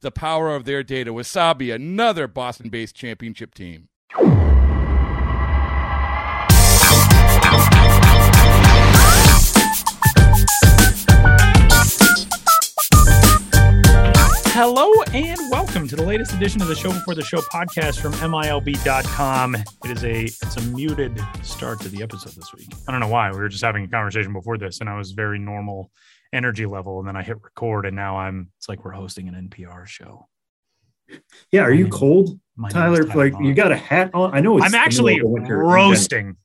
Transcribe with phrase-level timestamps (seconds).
[0.00, 1.12] the power of their data.
[1.12, 3.88] Wasabi, another Boston based championship team.
[14.58, 18.12] Hello and welcome to the latest edition of the Show Before the Show podcast from
[18.14, 19.54] MILB.com.
[19.54, 22.68] It is a it's a muted start to the episode this week.
[22.88, 23.30] I don't know why.
[23.30, 25.90] We were just having a conversation before this, and I was very normal
[26.36, 29.48] energy level, and then I hit record, and now I'm it's like we're hosting an
[29.48, 30.28] NPR show.
[31.52, 32.38] Yeah, are you cold,
[32.70, 33.04] Tyler?
[33.04, 34.34] Like you got a hat on?
[34.34, 36.36] I know I'm actually roasting.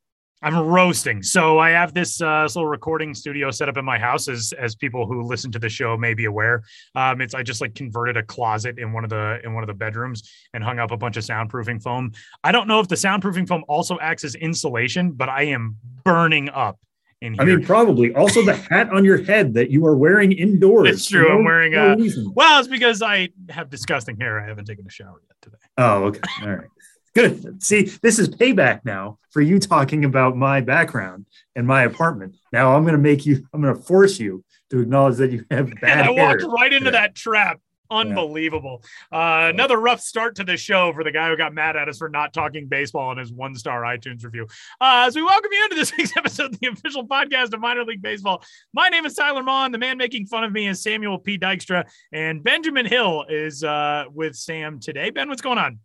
[0.43, 1.21] I'm roasting.
[1.21, 4.53] So I have this, uh, this little recording studio set up in my house, as
[4.57, 6.63] as people who listen to the show may be aware.
[6.95, 9.67] Um, it's I just like converted a closet in one of the in one of
[9.67, 12.11] the bedrooms and hung up a bunch of soundproofing foam.
[12.43, 16.49] I don't know if the soundproofing foam also acts as insulation, but I am burning
[16.49, 16.79] up
[17.21, 17.41] in here.
[17.41, 18.13] I mean, probably.
[18.13, 20.89] Also, the hat on your head that you are wearing indoors.
[20.89, 21.27] It's true.
[21.27, 22.29] No, I'm wearing no a.
[22.33, 24.39] Well, it's because I have disgusting hair.
[24.39, 25.57] I haven't taken a shower yet today.
[25.77, 26.21] Oh, okay.
[26.41, 26.67] All right.
[27.13, 27.61] Good.
[27.61, 32.37] See, this is payback now for you talking about my background and my apartment.
[32.53, 33.45] Now I'm going to make you.
[33.53, 36.07] I'm going to force you to acknowledge that you have bad.
[36.07, 37.59] And I walked right into that trap.
[37.91, 38.83] Unbelievable.
[39.11, 41.97] Uh, another rough start to the show for the guy who got mad at us
[41.97, 44.47] for not talking baseball in his one star iTunes review.
[44.79, 47.83] Uh, as we welcome you into this week's episode of the official podcast of Minor
[47.83, 48.43] League Baseball.
[48.73, 49.73] My name is Tyler Maun.
[49.73, 51.37] The man making fun of me is Samuel P.
[51.37, 51.85] Dykstra.
[52.13, 55.09] And Benjamin Hill is uh, with Sam today.
[55.09, 55.79] Ben, what's going on?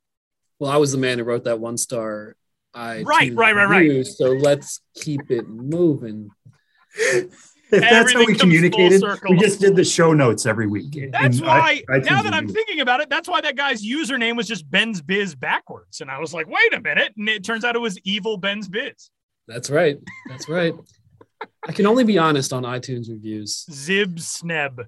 [0.60, 2.36] Well, I was the man who wrote that one star.
[2.72, 4.06] I right, right, right, right.
[4.06, 6.30] So let's keep it moving.
[7.70, 11.10] if that's how we communicated, we just did the show notes every week.
[11.10, 11.82] That's why.
[11.88, 14.70] I, I now that I'm thinking about it, that's why that guy's username was just
[14.70, 17.80] Ben's Biz backwards, and I was like, wait a minute, and it turns out it
[17.80, 19.10] was Evil Ben's Biz.
[19.48, 19.98] That's right.
[20.28, 20.74] That's right.
[21.66, 23.66] I can only be honest on iTunes reviews.
[23.70, 24.84] Zib Sneb.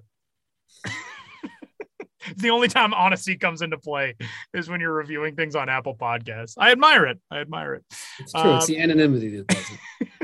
[2.37, 4.15] the only time honesty comes into play
[4.53, 6.55] is when you're reviewing things on Apple Podcasts.
[6.57, 7.19] I admire it.
[7.31, 7.83] I admire it.
[8.19, 8.41] It's true.
[8.41, 10.07] Um, it's the anonymity that does it.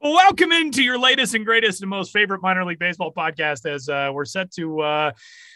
[0.00, 3.88] well, welcome into your latest and greatest and most favorite minor league baseball podcast as
[3.88, 5.12] uh, we're set to uh,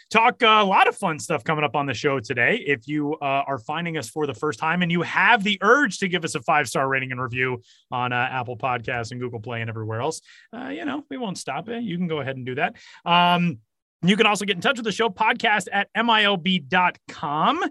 [0.09, 2.63] talk uh, a lot of fun stuff coming up on the show today.
[2.65, 5.99] If you uh, are finding us for the first time and you have the urge
[5.99, 7.61] to give us a five star rating and review
[7.91, 10.21] on uh, Apple Podcasts and Google Play and everywhere else,
[10.55, 11.83] uh, you know, we won't stop it.
[11.83, 12.75] You can go ahead and do that.
[13.05, 13.59] Um,
[14.01, 17.63] you can also get in touch with the show podcast at milb.com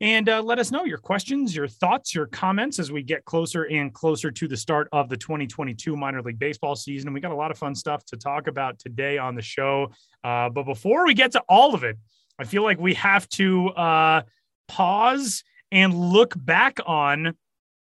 [0.00, 3.64] and uh, let us know your questions, your thoughts, your comments as we get closer
[3.64, 7.12] and closer to the start of the 2022 minor league baseball season.
[7.12, 9.90] We got a lot of fun stuff to talk about today on the show.
[10.22, 11.96] Uh, but before we get to all of it,
[12.38, 14.22] I feel like we have to uh,
[14.68, 15.42] pause
[15.72, 17.34] and look back on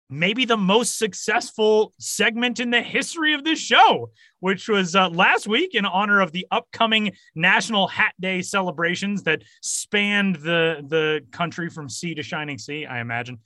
[0.10, 5.48] maybe the most successful segment in the history of this show, which was uh, last
[5.48, 11.70] week in honor of the upcoming National Hat Day celebrations that spanned the the country
[11.70, 12.86] from sea to shining sea.
[12.86, 13.40] I imagine.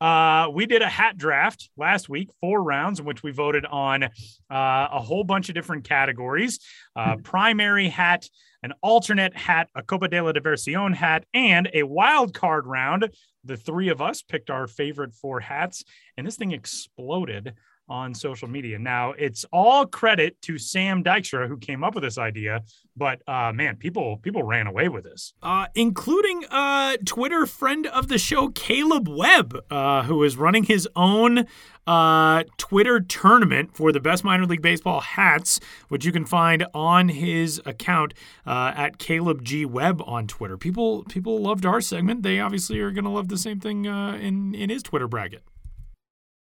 [0.00, 4.04] Uh, we did a hat draft last week, four rounds in which we voted on
[4.04, 4.08] uh,
[4.50, 6.60] a whole bunch of different categories:
[6.94, 7.22] uh, hmm.
[7.22, 8.28] primary hat,
[8.62, 13.08] an alternate hat, a Copa de la Diversión hat, and a wild card round.
[13.44, 15.84] The three of us picked our favorite four hats,
[16.16, 17.54] and this thing exploded
[17.88, 18.78] on social media.
[18.78, 22.62] Now, it's all credit to Sam Dykstra who came up with this idea,
[22.96, 28.08] but uh, man, people people ran away with this, uh, including uh, Twitter friend of
[28.08, 31.46] the show Caleb Webb, uh, who is running his own
[31.86, 37.08] uh, Twitter tournament for the best minor league baseball hats, which you can find on
[37.08, 38.14] his account
[38.46, 40.56] uh, at Caleb G Webb on Twitter.
[40.56, 42.22] People people loved our segment.
[42.22, 45.42] They obviously are going to love the same thing in in his Twitter bracket.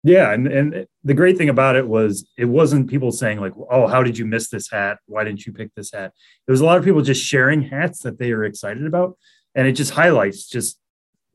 [0.06, 3.86] Yeah, and and the great thing about it was it wasn't people saying like, "Oh,
[3.86, 4.98] how did you miss this hat?
[5.06, 6.12] Why didn't you pick this hat?"
[6.46, 9.16] It was a lot of people just sharing hats that they are excited about,
[9.54, 10.78] and it just highlights just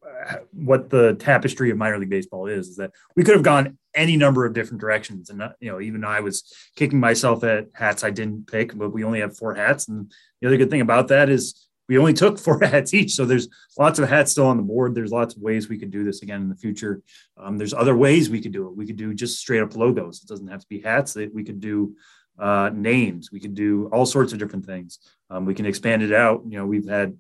[0.06, 2.68] uh, what the tapestry of minor league baseball is.
[2.68, 6.04] Is that we could have gone any number of different directions, and you know, even
[6.04, 6.44] I was
[6.76, 10.48] kicking myself at hats I didn't pick, but we only have four hats, and the
[10.48, 13.12] other good thing about that is we only took four hats each.
[13.12, 14.96] So there's lots of hats still on the board.
[14.96, 17.02] There's lots of ways we could do this again in the future.
[17.36, 18.78] Um, there's other ways we could do it.
[18.78, 20.24] We could do just straight up logos.
[20.24, 21.16] It doesn't have to be hats.
[21.16, 21.96] We could do
[22.40, 23.32] uh, names.
[23.32, 25.00] We could do all sorts of different things.
[25.30, 26.44] Um, we can expand it out.
[26.48, 27.18] You know, we've had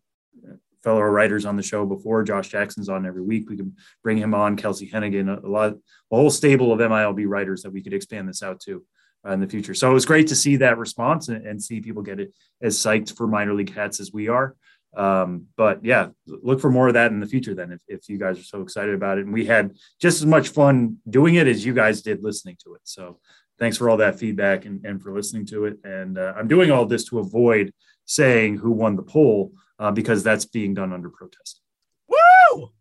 [0.83, 2.23] fellow writers on the show before.
[2.23, 3.49] Josh Jackson's on every week.
[3.49, 4.55] We can bring him on.
[4.55, 8.43] Kelsie Heneghan, a, lot, a whole stable of MILB writers that we could expand this
[8.43, 8.81] out to uh,
[9.25, 9.73] in the future.
[9.73, 12.77] So it was great to see that response and, and, see people get it as
[12.77, 14.55] psyched for minor league hats as we are.
[14.95, 18.17] Um, but yeah, look for more of that in the future then if, if you
[18.17, 19.25] guys are so excited about it.
[19.25, 22.75] And we had just as much fun doing it as you guys did listening to
[22.75, 22.81] it.
[22.85, 23.19] So
[23.59, 25.77] thanks for all that feedback and, and for listening to it.
[25.83, 27.73] And uh, I'm doing all this to avoid
[28.05, 31.61] saying who won the poll uh, because that's being done under protest.
[32.07, 32.71] Woo!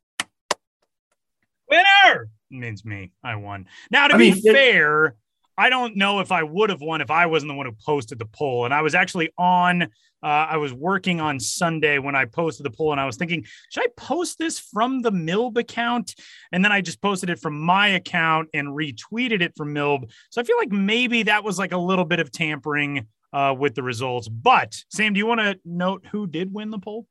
[1.68, 3.12] Winner means me.
[3.22, 3.66] I won.
[3.90, 5.14] Now, to I be mean, fair, it,
[5.58, 8.20] I don't know if I would have won if I wasn't the one who posted
[8.20, 8.64] the poll.
[8.64, 9.86] And I was actually on, uh,
[10.22, 13.82] I was working on Sunday when I posted the poll, and I was thinking, should
[13.82, 16.14] I post this from the Milb account?
[16.52, 20.10] And then I just posted it from my account and retweeted it from Milb.
[20.30, 23.74] So I feel like maybe that was like a little bit of tampering uh, with
[23.74, 24.28] the results.
[24.28, 27.06] But Sam, do you want to note who did win the poll?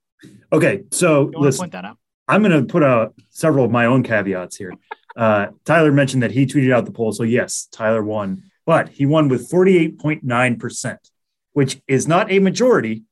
[0.53, 1.97] Okay, so let's point that out.
[2.29, 4.73] I'm going to put out several of my own caveats here.
[5.17, 7.11] Uh, Tyler mentioned that he tweeted out the poll.
[7.11, 10.97] So, yes, Tyler won, but he won with 48.9%,
[11.53, 13.03] which is not a majority,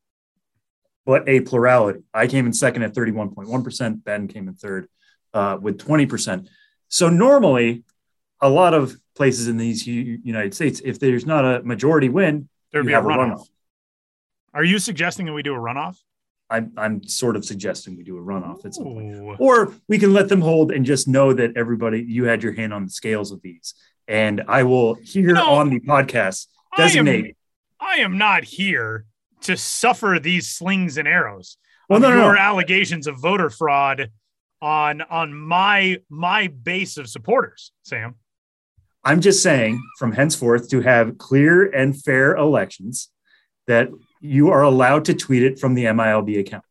[1.04, 2.04] but a plurality.
[2.14, 4.04] I came in second at 31.1%.
[4.04, 4.88] Ben came in third
[5.34, 6.48] uh, with 20%.
[6.90, 7.84] So, normally,
[8.40, 12.86] a lot of places in these United States, if there's not a majority win, there'd
[12.86, 13.16] be a runoff.
[13.16, 13.50] a runoff.
[14.54, 15.98] Are you suggesting that we do a runoff?
[16.50, 19.38] I'm, I'm sort of suggesting we do a runoff at some point.
[19.40, 22.74] Or we can let them hold and just know that everybody, you had your hand
[22.74, 23.74] on the scales of these.
[24.08, 26.48] And I will here you know, on the podcast
[26.78, 27.36] designate.
[27.80, 29.06] I am, I am, not here
[29.42, 31.58] to suffer these slings and arrows.
[31.90, 32.38] Well, no, no, no.
[32.38, 34.12] allegations of voter fraud
[34.62, 38.16] on on my my base of supporters, Sam.
[39.04, 43.10] I'm just saying from henceforth to have clear and fair elections
[43.68, 43.90] that
[44.26, 46.64] you are allowed to tweet it from the MILB account.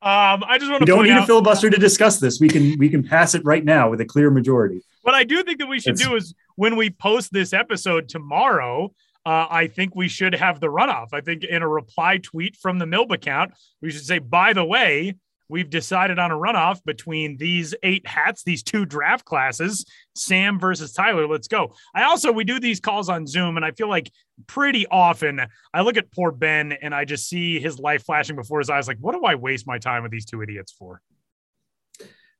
[0.00, 0.92] Um, I just want to.
[0.92, 2.38] We don't need out, a filibuster to discuss this.
[2.40, 4.80] We can we can pass it right now with a clear majority.
[5.02, 8.08] What I do think that we should it's, do is when we post this episode
[8.08, 8.92] tomorrow,
[9.26, 11.08] uh, I think we should have the runoff.
[11.12, 14.64] I think in a reply tweet from the Milb account, we should say, by the
[14.64, 15.16] way,
[15.48, 19.84] we've decided on a runoff between these eight hats, these two draft classes,
[20.14, 21.26] Sam versus Tyler.
[21.26, 21.74] Let's go.
[21.94, 24.10] I also, we do these calls on Zoom, and I feel like
[24.46, 25.40] pretty often
[25.72, 28.88] I look at poor Ben and I just see his life flashing before his eyes.
[28.88, 31.00] Like, what do I waste my time with these two idiots for?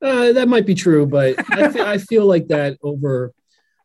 [0.00, 3.32] Uh, that might be true, but I, feel, I feel like that over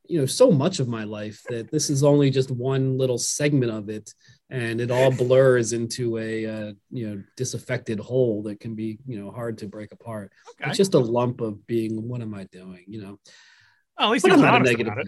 [0.06, 3.72] you know so much of my life that this is only just one little segment
[3.72, 4.14] of it
[4.54, 9.20] and it all blurs into a uh, you know disaffected whole that can be you
[9.20, 10.32] know hard to break apart.
[10.52, 10.70] Okay.
[10.70, 12.08] It's just a lump of being.
[12.08, 12.86] What am I doing?
[12.88, 13.20] You know.
[13.98, 15.04] Well, at least I'm not a negative guy.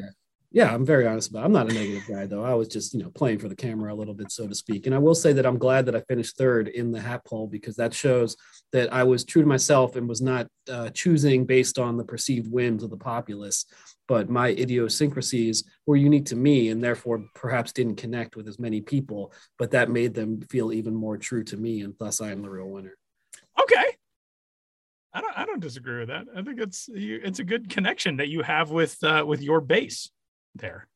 [0.56, 1.42] Yeah, I'm very honest about.
[1.42, 1.46] It.
[1.48, 2.46] I'm not a negative guy though.
[2.46, 4.86] I was just you know playing for the camera a little bit, so to speak.
[4.86, 7.46] And I will say that I'm glad that I finished third in the hat poll
[7.46, 8.38] because that shows
[8.72, 12.50] that I was true to myself and was not uh, choosing based on the perceived
[12.50, 13.66] whims of the populace
[14.08, 18.82] but my idiosyncrasies were unique to me and therefore perhaps didn't connect with as many
[18.82, 22.42] people but that made them feel even more true to me and thus i am
[22.42, 22.98] the real winner
[23.60, 23.96] okay
[25.14, 28.18] i don't i don't disagree with that i think it's you, it's a good connection
[28.18, 30.12] that you have with uh, with your base
[30.56, 30.88] there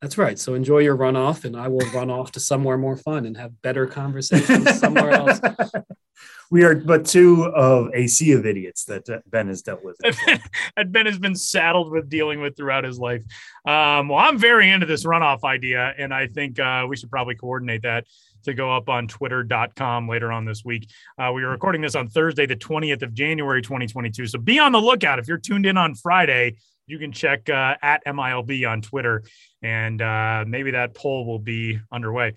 [0.00, 3.26] that's right so enjoy your runoff and i will run off to somewhere more fun
[3.26, 5.40] and have better conversations somewhere else
[6.50, 9.96] we are but two of a sea of idiots that uh, Ben has dealt with.
[10.76, 13.22] that Ben has been saddled with dealing with throughout his life.
[13.64, 17.36] Um, well, I'm very into this runoff idea, and I think uh, we should probably
[17.36, 18.06] coordinate that
[18.44, 20.88] to go up on twitter.com later on this week.
[21.18, 24.26] Uh, we are recording this on Thursday, the 20th of January, 2022.
[24.26, 25.18] So be on the lookout.
[25.18, 26.56] If you're tuned in on Friday,
[26.90, 29.22] you can check uh, at MILB on Twitter,
[29.62, 32.34] and uh, maybe that poll will be underway.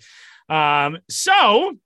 [0.48, 1.76] Um, so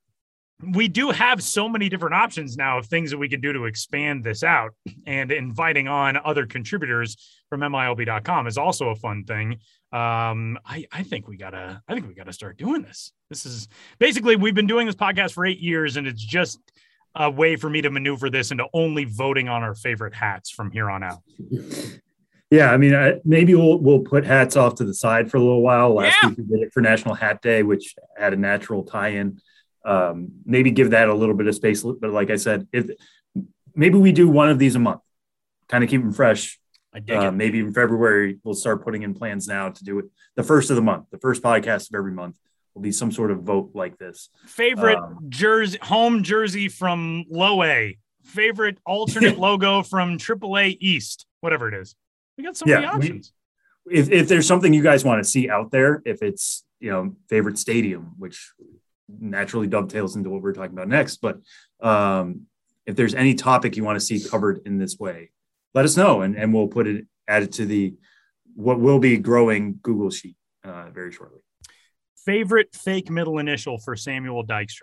[0.61, 3.67] we do have so many different options now of things that we can do to
[3.67, 4.75] expand this out
[5.07, 7.17] and inviting on other contributors
[7.49, 9.53] from milb.com is also a fun thing.
[9.93, 13.13] Um, I, I think we gotta i think we gotta start doing this.
[13.31, 16.59] This is basically we've been doing this podcast for eight years and it's just
[17.15, 20.71] a way for me to maneuver this into only voting on our favorite hats from
[20.71, 21.23] here on out
[22.51, 25.41] Yeah, I mean, I, maybe we'll we'll put hats off to the side for a
[25.41, 25.95] little while.
[25.95, 26.31] Last Yeah.
[26.31, 29.41] week we did it for National Hat Day, which had a natural tie-in.
[29.85, 32.89] Um, maybe give that a little bit of space, but like I said, if
[33.75, 35.01] maybe we do one of these a month,
[35.69, 36.59] kind of keep them fresh.
[36.93, 37.33] I dig Uh, it.
[37.33, 40.77] maybe in February we'll start putting in plans now to do it the first of
[40.77, 41.05] the month.
[41.11, 42.37] The first podcast of every month
[42.75, 44.31] will be some sort of vote like this.
[44.47, 47.99] Favorite um, jersey, home jersey from Low A.
[48.25, 51.95] Favorite alternate logo from AAA East, whatever it is.
[52.39, 53.33] We got so many Yeah, we- options.
[53.91, 57.17] if if there's something you guys want to see out there, if it's you know
[57.29, 58.53] favorite stadium, which
[59.09, 61.41] naturally dovetails into what we're talking about next, but
[61.81, 62.43] um,
[62.87, 65.31] if there's any topic you want to see covered in this way,
[65.75, 67.95] let us know, and and we'll put it add it to the
[68.55, 71.41] what will be growing Google sheet uh, very shortly.
[72.25, 74.83] Favorite fake middle initial for Samuel Dykstra.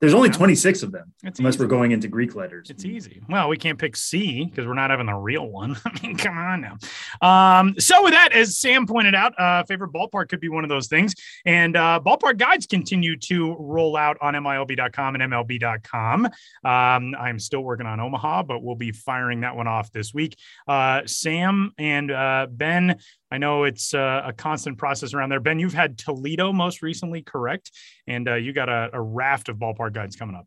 [0.00, 0.34] There's only Yeah.
[0.36, 1.64] 26 of them, It's unless easy.
[1.64, 2.70] we're going into Greek letters.
[2.70, 3.20] It's easy.
[3.28, 5.76] Well, we can't pick C because we're not having the real one.
[5.84, 6.76] I mean, come on now.
[7.20, 10.70] Um, so with that, as Sam pointed out, uh, favorite ballpark could be one of
[10.70, 11.14] those things.
[11.44, 16.26] And uh, ballpark guides continue to roll out on MILB.com and MLB.com.
[16.64, 20.36] Um, I'm still working on Omaha, but we'll be firing that one off this week.
[20.68, 22.98] Uh, Sam and uh, Ben,
[23.30, 25.40] I know it's uh, a constant process around there.
[25.40, 27.70] Ben, you've had Toledo most recently, correct?
[28.06, 30.46] And uh, you got a, a raft of ballpark guides coming up.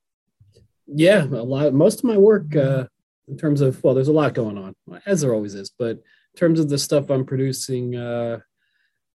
[0.87, 1.73] Yeah, a lot.
[1.73, 2.85] Most of my work, uh,
[3.27, 5.71] in terms of well, there's a lot going on, as there always is.
[5.77, 8.39] But in terms of the stuff I'm producing uh,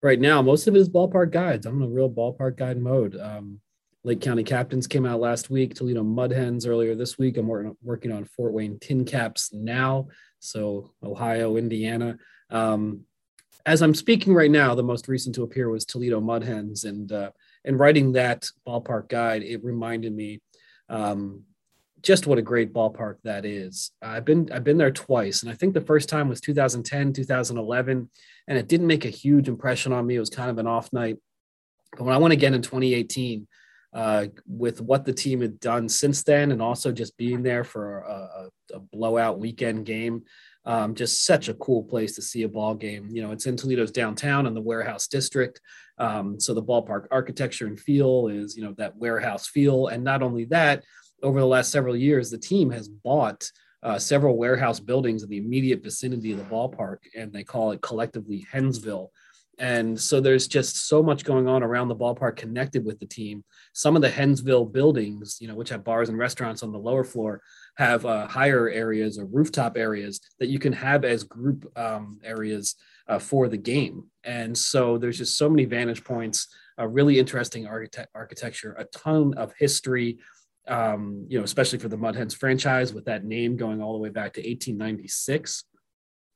[0.03, 1.65] right now, most of it is ballpark guides.
[1.65, 3.17] I'm in a real ballpark guide mode.
[3.19, 3.61] Um,
[4.05, 5.75] Lake County Captains came out last week.
[5.75, 7.37] Toledo Mud Hens earlier this week.
[7.37, 10.09] I'm working working on Fort Wayne TinCaps now.
[10.41, 12.19] So Ohio, Indiana.
[12.51, 13.05] Um,
[13.67, 17.11] as I'm speaking right now, the most recent to appear was Toledo Mud Hens, and
[17.13, 17.31] uh,
[17.65, 20.41] and writing that ballpark guide, it reminded me
[20.89, 21.43] um,
[22.03, 23.93] just what a great ballpark that is.
[24.03, 28.11] I've been I've been there twice, and I think the first time was 2010, 2011,
[28.49, 30.17] and it didn't make a huge impression on me.
[30.17, 31.19] It was kind of an off night,
[31.97, 33.47] but when I went again in 2018,
[33.95, 38.01] uh, with what the team had done since then, and also just being there for
[38.01, 40.25] a, a, a blowout weekend game,
[40.65, 43.09] um, just such a cool place to see a ball game.
[43.11, 45.61] You know, it's in Toledo's downtown in the warehouse district.
[45.99, 49.89] Um, so the ballpark architecture and feel is, you know, that warehouse feel.
[49.89, 50.85] And not only that,
[51.23, 53.49] over the last several years, the team has bought
[53.83, 57.83] uh, several warehouse buildings in the immediate vicinity of the ballpark, and they call it
[57.83, 59.09] collectively Hensville.
[59.59, 63.45] And so there's just so much going on around the ballpark connected with the team.
[63.75, 67.05] Some of the Hensville buildings, you know, which have bars and restaurants on the lower
[67.05, 67.43] floor,
[67.77, 72.77] have uh, higher areas or rooftop areas that you can have as group um, areas
[73.09, 74.05] uh, for the game.
[74.25, 79.35] And so there's just so many vantage points, a really interesting architect- architecture, a ton
[79.35, 80.19] of history,
[80.69, 83.99] um, you know, especially for the Mud Hens franchise with that name going all the
[83.99, 85.65] way back to 1896,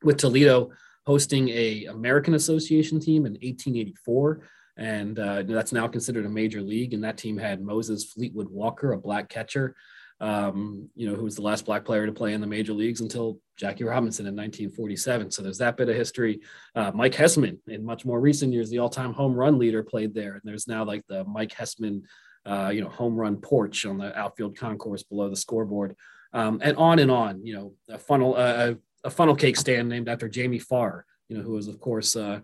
[0.03, 0.71] with Toledo
[1.07, 4.43] hosting a American Association team in 1884.
[4.79, 6.93] And uh, that's now considered a major league.
[6.93, 9.75] And that team had Moses Fleetwood Walker, a black catcher,
[10.21, 13.01] um, you know, who was the last black player to play in the major leagues
[13.01, 15.31] until Jackie Robinson in 1947.
[15.31, 16.41] So there's that bit of history.
[16.75, 20.35] Uh, Mike Hessman, in much more recent years, the all-time home run leader, played there.
[20.35, 22.03] And there's now like the Mike Hessman,
[22.45, 25.97] uh, you know, home run porch on the outfield concourse below the scoreboard,
[26.33, 27.45] um, and on and on.
[27.45, 28.75] You know, a funnel, uh,
[29.07, 32.41] a funnel cake stand named after Jamie Farr, you know, who was of course uh,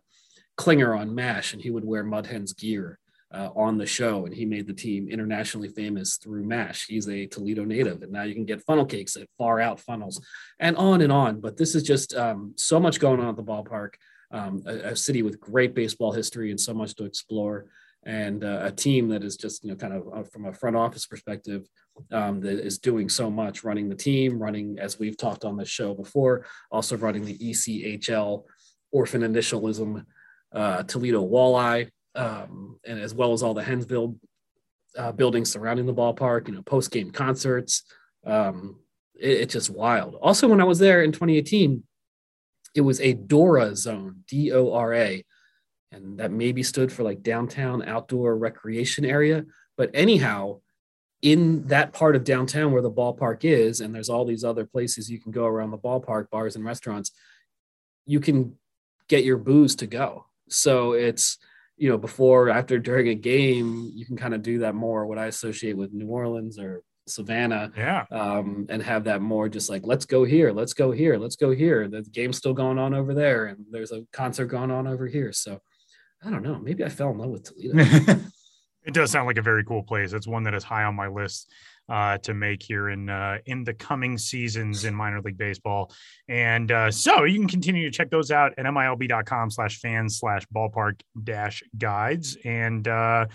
[0.56, 2.98] Klinger on MASH, and he would wear Mud Hens gear
[3.32, 6.86] uh, on the show, and he made the team internationally famous through MASH.
[6.86, 10.24] He's a Toledo native, and now you can get funnel cakes at far out funnels,
[10.60, 11.40] and on and on.
[11.40, 13.94] But this is just um, so much going on at the ballpark.
[14.30, 17.66] Um, a, a city with great baseball history and so much to explore,
[18.04, 20.76] and uh, a team that is just you know kind of uh, from a front
[20.76, 21.66] office perspective
[22.10, 25.68] um, that is doing so much, running the team, running as we've talked on this
[25.68, 28.44] show before, also running the ECHL
[28.92, 30.04] orphan initialism
[30.54, 34.18] uh, Toledo Walleye, um, and as well as all the Hensville
[34.96, 37.84] uh, buildings surrounding the ballpark, you know, post game concerts.
[38.26, 38.80] Um,
[39.14, 40.16] it, it's just wild.
[40.20, 41.82] Also, when I was there in 2018,
[42.74, 45.24] it was a DORA zone, D O R A,
[45.90, 49.44] and that maybe stood for like downtown outdoor recreation area.
[49.76, 50.60] But anyhow,
[51.22, 55.10] in that part of downtown where the ballpark is, and there's all these other places
[55.10, 57.12] you can go around the ballpark, bars and restaurants,
[58.06, 58.56] you can
[59.08, 60.26] get your booze to go.
[60.48, 61.38] So it's,
[61.76, 65.18] you know, before, after, during a game, you can kind of do that more, what
[65.18, 68.04] I associate with New Orleans or Savannah, Yeah.
[68.10, 71.50] um, and have that more just like, let's go here, let's go here, let's go
[71.52, 71.88] here.
[71.88, 75.32] The game's still going on over there, and there's a concert going on over here.
[75.32, 75.60] So
[76.24, 76.58] I don't know.
[76.58, 78.20] Maybe I fell in love with Toledo.
[78.84, 80.12] It does sound like a very cool place.
[80.12, 81.50] It's one that is high on my list
[81.88, 85.92] uh, to make here in uh, in the coming seasons in minor league baseball.
[86.28, 90.44] And uh, so you can continue to check those out at milb.com slash fans slash
[90.54, 92.36] ballpark dash guides.
[92.44, 93.26] And uh,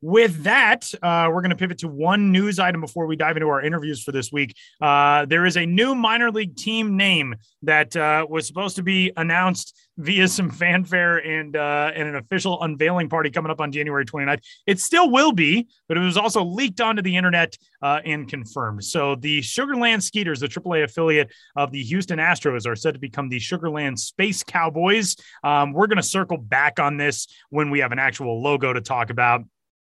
[0.00, 3.48] with that, uh, we're going to pivot to one news item before we dive into
[3.48, 4.56] our interviews for this week.
[4.80, 9.12] Uh, there is a new minor league team name that uh, was supposed to be
[9.16, 14.06] announced via some fanfare and uh, and an official unveiling party coming up on January
[14.06, 14.42] 29th.
[14.66, 18.84] It still will be, but it was also leaked onto the internet uh, and confirmed.
[18.84, 23.00] So the Sugar Land Skeeters, the AAA affiliate of the Houston Astros, are said to
[23.00, 25.16] become the Sugar Land Space Cowboys.
[25.42, 28.80] Um, we're going to circle back on this when we have an actual logo to
[28.80, 29.42] talk about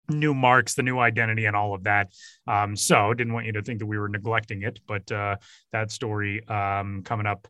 [0.08, 2.12] new marks, the new identity, and all of that.
[2.46, 5.36] Um, so didn't want you to think that we were neglecting it, but uh,
[5.72, 7.48] that story um, coming up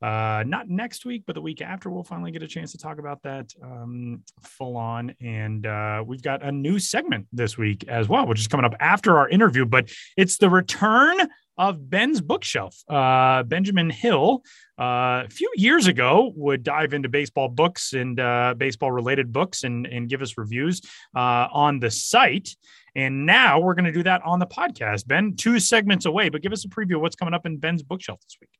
[0.00, 2.98] uh, not next week, but the week after, we'll finally get a chance to talk
[2.98, 5.14] about that um, full on.
[5.20, 8.74] And uh, we've got a new segment this week as well, which is coming up
[8.80, 11.18] after our interview, but it's the return
[11.58, 12.76] of Ben's bookshelf.
[12.88, 14.42] Uh, Benjamin Hill,
[14.80, 19.64] uh, a few years ago, would dive into baseball books and uh, baseball related books
[19.64, 20.80] and, and give us reviews
[21.16, 22.54] uh, on the site.
[22.94, 25.08] And now we're going to do that on the podcast.
[25.08, 27.82] Ben, two segments away, but give us a preview of what's coming up in Ben's
[27.82, 28.50] bookshelf this week.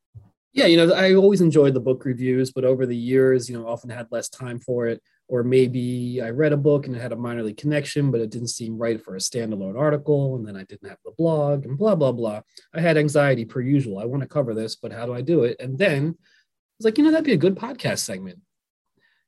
[0.52, 3.68] Yeah, you know, I always enjoyed the book reviews, but over the years, you know,
[3.68, 5.02] often had less time for it.
[5.28, 8.30] Or maybe I read a book and it had a minor league connection, but it
[8.30, 10.36] didn't seem right for a standalone article.
[10.36, 12.40] And then I didn't have the blog and blah, blah, blah.
[12.74, 13.98] I had anxiety per usual.
[13.98, 15.58] I want to cover this, but how do I do it?
[15.60, 18.38] And then I was like, you know, that'd be a good podcast segment.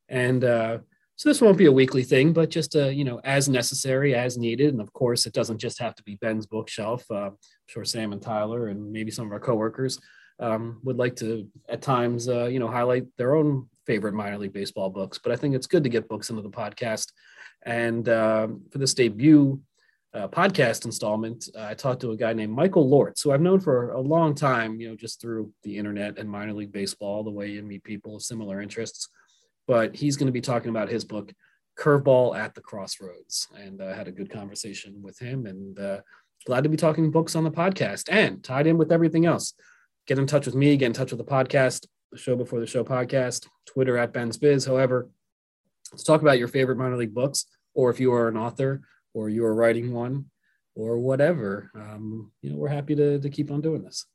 [0.09, 0.79] And uh,
[1.17, 4.39] so this won't be a weekly thing, but just uh, you know, as necessary, as
[4.39, 4.69] needed.
[4.73, 7.05] And of course, it doesn't just have to be Ben's bookshelf.
[7.11, 7.37] Uh, I'm
[7.67, 9.99] sure Sam and Tyler and maybe some of our coworkers
[10.41, 14.53] um, would like to at times uh, you know highlight their own favorite minor league
[14.53, 15.17] baseball books.
[15.17, 17.11] But i think it's good to get books into the podcast.
[17.63, 19.61] And uh, for this debut
[20.13, 23.61] uh, podcast installment uh, i talked to a guy named michael lortz who i've known
[23.61, 27.31] for a long time you know just through the internet and minor league baseball the
[27.31, 29.07] way you meet people of similar interests.
[29.67, 31.31] But he's going to be talking about his book
[31.79, 33.47] curveball at the crossroads.
[33.55, 35.99] And i had a good conversation with him and uh,
[36.45, 39.53] glad to be talking books on the podcast and tied in with everything else
[40.11, 42.67] get in touch with me, get in touch with the podcast, the show before the
[42.67, 44.65] show podcast, Twitter at Ben's Biz.
[44.65, 45.09] However,
[45.93, 48.81] let's talk about your favorite minor league books, or if you are an author
[49.13, 50.25] or you are writing one
[50.75, 51.71] or whatever.
[51.75, 54.05] Um, you know, we're happy to, to keep on doing this.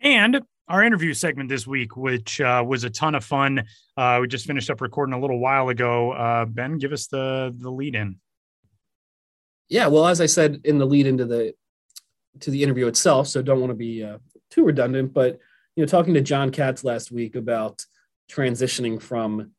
[0.00, 3.64] And our interview segment this week, which uh, was a ton of fun.
[3.98, 6.12] Uh, we just finished up recording a little while ago.
[6.12, 8.16] Uh, ben, give us the the lead in.
[9.68, 11.52] Yeah, well, as I said in the lead into the
[12.40, 14.16] to the interview itself, so don't want to be uh,
[14.54, 15.38] too redundant, but
[15.74, 17.84] you know, talking to John Katz last week about
[18.30, 19.52] transitioning from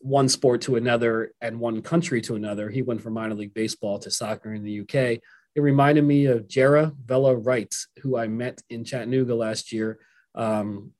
[0.00, 2.70] one sport to another and one country to another.
[2.70, 5.20] He went from minor league baseball to soccer in the UK.
[5.54, 9.98] It reminded me of Jarra Vella Wright, who I met in Chattanooga last year.
[10.36, 10.92] Um,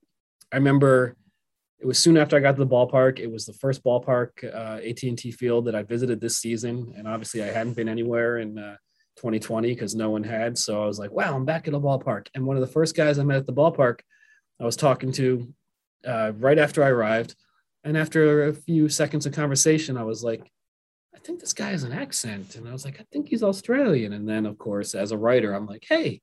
[0.53, 1.16] I remember
[1.79, 3.20] it was soon after I got to the ballpark.
[3.20, 7.44] It was the first ballpark, uh, AT&T Field, that I visited this season, and obviously
[7.44, 8.77] I hadn't been anywhere in uh,
[9.18, 10.57] 2020 because no one had.
[10.57, 12.28] So I was like, wow, I'm back at a ballpark.
[12.35, 14.00] And one of the first guys I met at the ballpark,
[14.61, 15.52] I was talking to
[16.07, 17.35] uh, right after I arrived.
[17.85, 20.50] And after a few seconds of conversation, I was like,
[21.14, 22.54] I think this guy has an accent.
[22.54, 24.12] And I was like, I think he's Australian.
[24.12, 26.20] And then, of course, as a writer, I'm like, hey,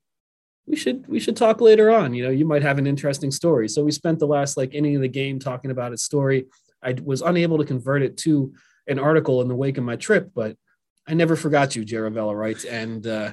[0.66, 2.14] we should we should talk later on.
[2.14, 3.68] You know, you might have an interesting story.
[3.68, 6.46] So we spent the last like inning of the game talking about his story.
[6.82, 8.52] I was unable to convert it to
[8.88, 10.56] an article in the wake of my trip, but
[11.08, 13.32] I never forgot you, Jarrah Vella writes, and uh,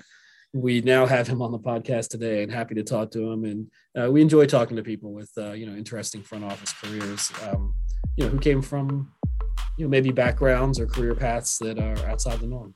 [0.54, 3.46] we now have him on the podcast today, and happy to talk to him.
[3.46, 7.32] And uh, we enjoy talking to people with uh, you know interesting front office careers,
[7.48, 7.74] um,
[8.16, 9.12] you know, who came from
[9.78, 12.76] you know maybe backgrounds or career paths that are outside the norm.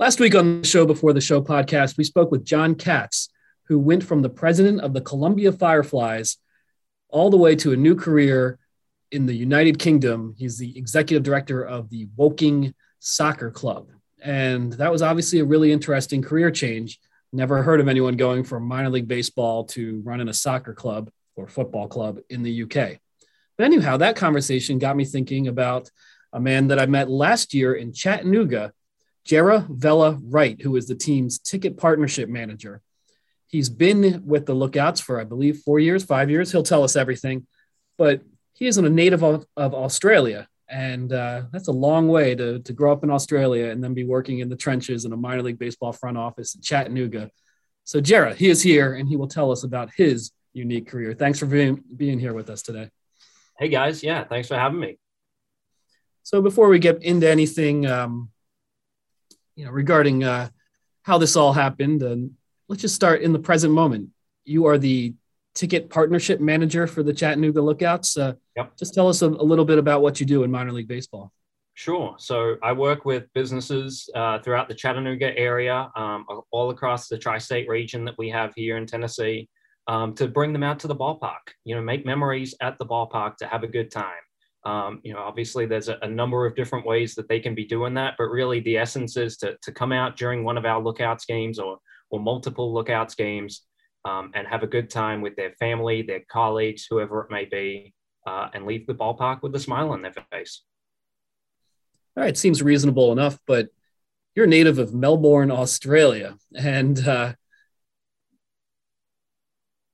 [0.00, 3.30] Last week on the Show Before the Show podcast, we spoke with John Katz,
[3.64, 6.36] who went from the president of the Columbia Fireflies
[7.08, 8.60] all the way to a new career
[9.10, 10.36] in the United Kingdom.
[10.38, 13.88] He's the executive director of the Woking Soccer Club.
[14.22, 17.00] And that was obviously a really interesting career change.
[17.32, 21.48] Never heard of anyone going from minor league baseball to running a soccer club or
[21.48, 23.00] football club in the UK.
[23.56, 25.90] But anyhow, that conversation got me thinking about
[26.32, 28.72] a man that I met last year in Chattanooga,
[29.28, 32.80] Jarrah Vella-Wright, who is the team's ticket partnership manager.
[33.46, 36.50] He's been with the Lookouts for, I believe, four years, five years.
[36.50, 37.46] He'll tell us everything,
[37.98, 38.22] but
[38.54, 40.48] he isn't a native of, of Australia.
[40.66, 44.04] And uh, that's a long way to, to grow up in Australia and then be
[44.04, 47.30] working in the trenches in a minor league baseball front office in Chattanooga.
[47.84, 51.12] So, Jarrah, he is here and he will tell us about his unique career.
[51.12, 52.88] Thanks for being, being here with us today.
[53.58, 54.02] Hey, guys.
[54.02, 54.98] Yeah, thanks for having me.
[56.22, 58.30] So, before we get into anything, um,
[59.58, 60.48] you know, regarding uh,
[61.02, 62.30] how this all happened, and
[62.68, 64.10] let's just start in the present moment.
[64.44, 65.14] You are the
[65.56, 68.16] ticket partnership manager for the Chattanooga Lookouts.
[68.16, 68.76] Uh, yep.
[68.78, 71.32] Just tell us a, a, little bit about what you do in minor league baseball.
[71.74, 72.14] Sure.
[72.20, 77.68] So I work with businesses uh, throughout the Chattanooga area, um, all across the tri-state
[77.68, 79.48] region that we have here in Tennessee,
[79.88, 81.54] um, to bring them out to the ballpark.
[81.64, 84.22] You know, make memories at the ballpark to have a good time.
[84.64, 87.64] Um, you know, obviously there's a, a, number of different ways that they can be
[87.64, 90.82] doing that, but really the essence is to, to come out during one of our
[90.82, 91.78] lookouts games or
[92.10, 93.62] or multiple lookouts games
[94.04, 97.94] um, and have a good time with their family, their colleagues, whoever it may be,
[98.26, 100.62] uh, and leave the ballpark with a smile on their face.
[102.16, 103.68] All right, seems reasonable enough, but
[104.34, 107.34] you're a native of Melbourne, Australia, and uh,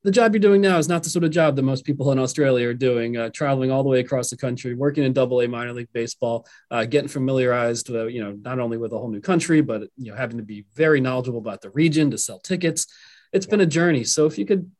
[0.04, 2.18] the job you're doing now is not the sort of job that most people in
[2.18, 5.48] Australia are doing, uh, traveling all the way across the country, working in double A
[5.48, 9.22] minor league baseball, uh, getting familiarized, uh, you know, not only with a whole new
[9.22, 12.86] country, but, you know, having to be very knowledgeable about the region to sell tickets.
[13.32, 14.04] It's been a journey.
[14.04, 14.70] So if you could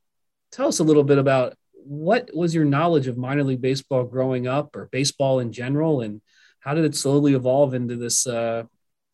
[0.53, 4.47] tell us a little bit about what was your knowledge of minor league baseball growing
[4.47, 6.21] up or baseball in general, and
[6.61, 8.65] how did it slowly evolve into this uh,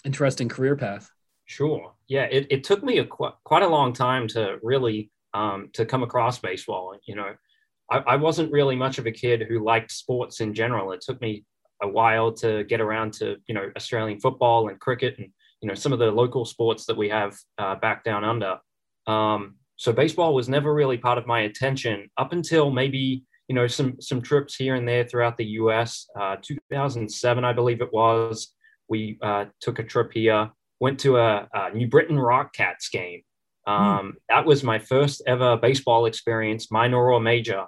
[0.04, 1.08] interesting career path?
[1.44, 1.94] Sure.
[2.08, 5.84] Yeah, it, it took me a qu- quite a long time to really um, to
[5.86, 6.96] come across baseball.
[7.06, 7.34] You know,
[7.90, 10.92] I, I, wasn't really much of a kid who liked sports in general.
[10.92, 11.44] It took me
[11.82, 15.28] a while to get around to you know Australian football and cricket and
[15.60, 18.58] you know some of the local sports that we have uh, back down under.
[19.06, 23.66] Um, so baseball was never really part of my attention up until maybe you know
[23.66, 26.06] some some trips here and there throughout the U.S.
[26.18, 28.52] Uh, 2007, I believe it was.
[28.88, 33.22] We uh, took a trip here, went to a, a New Britain Rock Cats game,
[33.78, 33.82] Hmm.
[33.82, 37.66] Um, That was my first ever baseball experience, minor or major.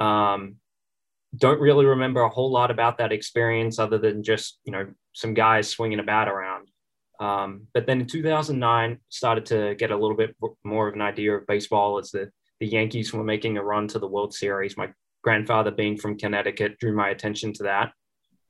[0.00, 0.56] Um,
[1.36, 5.34] don't really remember a whole lot about that experience other than just you know some
[5.34, 6.68] guys swinging a bat around.
[7.20, 11.36] Um, but then in 2009, started to get a little bit more of an idea
[11.36, 14.76] of baseball as the the Yankees were making a run to the World Series.
[14.76, 14.90] My
[15.22, 17.92] grandfather, being from Connecticut, drew my attention to that.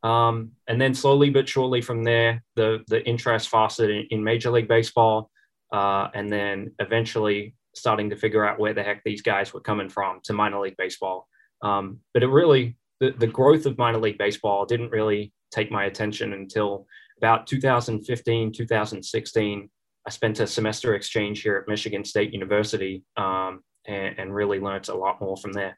[0.06, 4.50] Um, and then slowly but surely from there, the the interest fostered in, in Major
[4.50, 5.30] League Baseball
[5.74, 9.88] uh, and then eventually starting to figure out where the heck these guys were coming
[9.88, 11.26] from to minor league baseball.
[11.62, 15.86] Um, but it really, the, the growth of minor league baseball didn't really take my
[15.86, 16.86] attention until
[17.18, 19.70] about 2015, 2016.
[20.06, 24.88] I spent a semester exchange here at Michigan State University um, and, and, really learned
[24.88, 25.76] a lot more from there.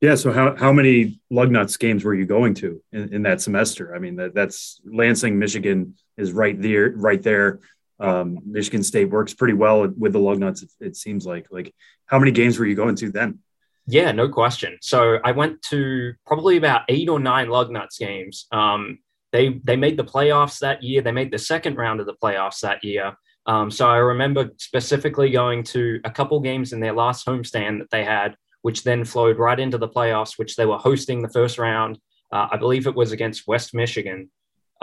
[0.00, 0.14] Yeah.
[0.14, 3.94] So how, how many Lugnuts games were you going to in, in that semester?
[3.94, 7.60] I mean, that, that's Lansing, Michigan is right there, right there
[8.00, 10.62] um, Michigan State works pretty well with the Lugnuts.
[10.62, 11.74] It, it seems like like
[12.06, 13.40] how many games were you going to then?
[13.86, 14.78] Yeah, no question.
[14.80, 18.46] So I went to probably about eight or nine Lugnuts games.
[18.50, 18.98] Um,
[19.32, 21.02] they they made the playoffs that year.
[21.02, 23.16] They made the second round of the playoffs that year.
[23.46, 27.90] Um, so I remember specifically going to a couple games in their last homestand that
[27.90, 31.58] they had, which then flowed right into the playoffs, which they were hosting the first
[31.58, 31.98] round.
[32.32, 34.30] Uh, I believe it was against West Michigan.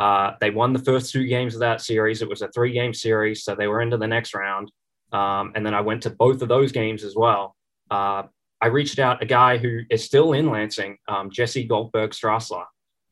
[0.02, 2.24] Uh, they won the first two games of that series.
[2.24, 4.72] It was a three game series, so they were into the next round.
[5.12, 7.56] Um, and then I went to both of those games as well.
[7.92, 8.24] Uh,
[8.60, 12.66] I reached out a guy who is still in Lansing, um, Jesse Goldberg Strassler.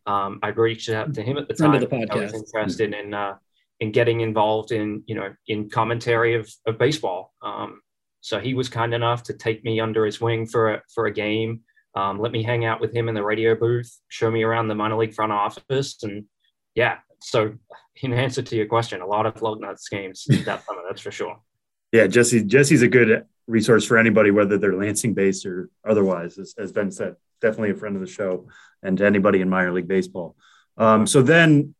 [0.08, 1.80] Um, I reached out to him at the time.
[1.80, 2.12] The podcast.
[2.12, 3.36] I was interested in uh,
[3.80, 7.34] in getting involved in you know in commentary of, of baseball.
[7.44, 7.82] Um,
[8.22, 11.14] so he was kind enough to take me under his wing for a, for a
[11.14, 11.62] game.
[11.94, 14.76] Um, let me hang out with him in the radio booth, show me around the
[14.76, 16.26] minor league front office, and
[16.76, 17.54] yeah, so
[18.02, 21.40] in answer to your question, a lot of Lugnuts games that summer, that's for sure.
[21.92, 26.54] Yeah, Jesse Jesse's a good resource for anybody, whether they're Lansing based or otherwise, as,
[26.58, 27.16] as Ben said.
[27.42, 28.48] Definitely a friend of the show
[28.84, 30.36] and to anybody in minor league baseball.
[30.78, 31.74] Um, so then,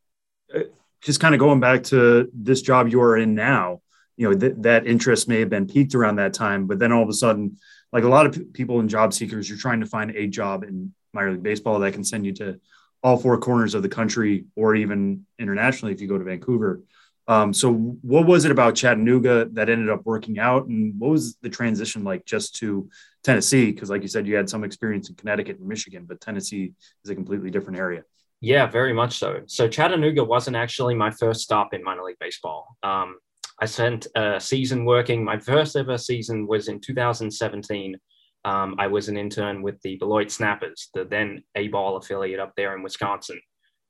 [0.54, 0.62] uh,
[1.02, 3.82] just kind of going back to this job you're in now,
[4.18, 7.04] you know th- that interest may have been peaked around that time, but then all
[7.04, 7.58] of a sudden,
[7.94, 10.64] like a lot of p- people in job seekers, you're trying to find a job
[10.64, 12.60] in minor league baseball that can send you to
[13.04, 16.82] all four corners of the country or even internationally if you go to Vancouver.
[17.28, 21.36] Um, so, what was it about Chattanooga that ended up working out, and what was
[21.44, 22.90] the transition like just to
[23.24, 23.72] Tennessee?
[23.72, 27.12] Because, like you said, you had some experience in Connecticut and Michigan, but Tennessee is
[27.12, 28.04] a completely different area.
[28.42, 29.42] Yeah, very much so.
[29.48, 32.78] So Chattanooga wasn't actually my first stop in minor league baseball.
[32.82, 33.18] Um,
[33.62, 35.24] I spent a season working.
[35.24, 37.98] My first ever season was in 2017.
[38.46, 42.54] Um, I was an intern with the Beloit Snappers, the then A ball affiliate up
[42.56, 43.40] there in Wisconsin.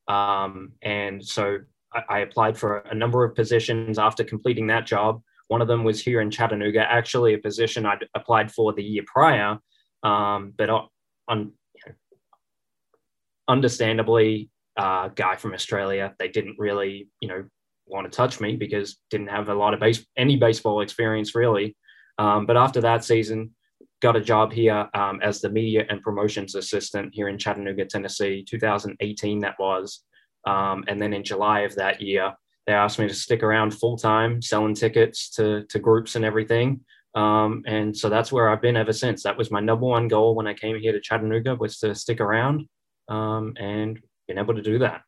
[0.07, 1.59] Um, and so
[1.93, 5.21] I, I, applied for a number of positions after completing that job.
[5.49, 9.03] One of them was here in Chattanooga, actually, a position I'd applied for the year
[9.05, 9.59] prior.
[10.01, 10.88] Um, but on,
[11.27, 11.51] on
[13.47, 17.43] understandably, uh, guy from Australia, they didn't really, you know,
[17.85, 21.75] want to touch me because didn't have a lot of base any baseball experience really.
[22.17, 23.55] Um, but after that season,
[24.01, 28.45] got a job here um, as the media and promotions assistant here in Chattanooga, Tennessee,
[28.47, 30.03] 2018 that was.
[30.45, 32.33] Um, and then in July of that year,
[32.65, 36.81] they asked me to stick around full time, selling tickets to to groups and everything.
[37.15, 39.23] Um, and so that's where I've been ever since.
[39.23, 42.21] That was my number one goal when I came here to Chattanooga was to stick
[42.21, 42.67] around
[43.07, 45.01] um, and been able to do that.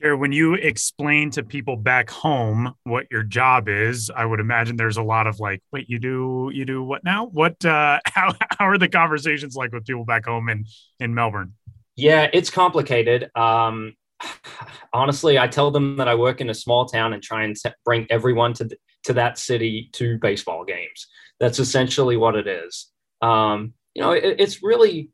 [0.00, 4.76] Jared, when you explain to people back home what your job is, I would imagine
[4.76, 7.26] there's a lot of like, wait, you do you do what now?
[7.26, 10.64] What uh how how are the conversations like with people back home in
[11.00, 11.54] in Melbourne?
[11.96, 13.30] Yeah, it's complicated.
[13.36, 13.94] Um
[14.92, 18.06] honestly, I tell them that I work in a small town and try and bring
[18.10, 18.70] everyone to
[19.04, 21.08] to that city to baseball games.
[21.40, 22.90] That's essentially what it is.
[23.22, 25.10] Um, you know, it, it's really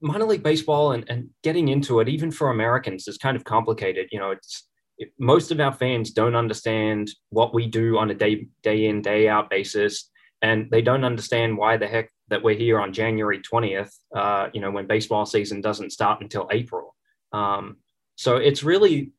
[0.00, 4.08] minor league baseball and, and getting into it, even for Americans, is kind of complicated.
[4.12, 8.14] You know, it's it, most of our fans don't understand what we do on a
[8.14, 10.10] day day in day out basis,
[10.42, 13.92] and they don't understand why the heck that we're here on January twentieth.
[14.14, 16.94] Uh, you know, when baseball season doesn't start until April.
[17.32, 17.76] Um,
[18.16, 19.12] so it's really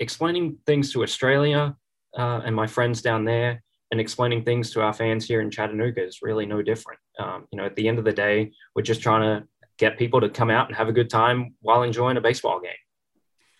[0.00, 1.76] explaining things to Australia
[2.18, 6.04] uh, and my friends down there, and explaining things to our fans here in Chattanooga
[6.04, 7.00] is really no different.
[7.18, 9.46] Um, you know, at the end of the day, we're just trying to
[9.78, 12.72] get people to come out and have a good time while enjoying a baseball game.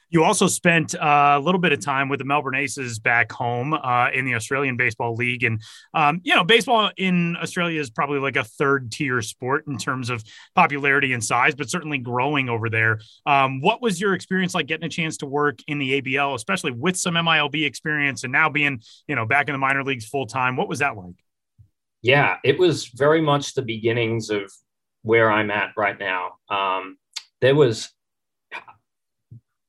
[0.09, 3.73] You also spent uh, a little bit of time with the Melbourne Aces back home
[3.75, 5.43] uh, in the Australian Baseball League.
[5.43, 5.61] And,
[5.95, 10.09] um, you know, baseball in Australia is probably like a third tier sport in terms
[10.09, 10.23] of
[10.55, 13.01] popularity and size, but certainly growing over there.
[13.27, 16.71] Um, what was your experience like getting a chance to work in the ABL, especially
[16.71, 20.27] with some MILB experience and now being, you know, back in the minor leagues full
[20.27, 20.57] time?
[20.57, 21.17] What was that like?
[22.03, 24.53] Yeah, it was very much the beginnings of
[25.07, 26.33] where I'm at right now.
[26.51, 26.99] Um,
[27.41, 27.91] there was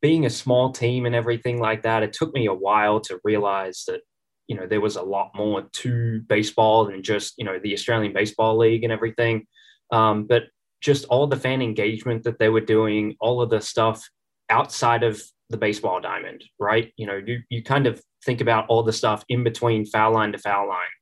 [0.01, 2.01] being a small team and everything like that.
[2.01, 4.01] It took me a while to realize that
[4.47, 8.13] you know there was a lot more to baseball than just you know the Australian
[8.13, 9.45] Baseball League and everything.
[9.91, 10.45] Um, but
[10.81, 14.03] just all the fan engagement that they were doing, all of the stuff
[14.49, 16.91] outside of the baseball diamond, right?
[16.97, 20.31] You know, you you kind of think about all the stuff in between foul line
[20.31, 20.95] to foul line.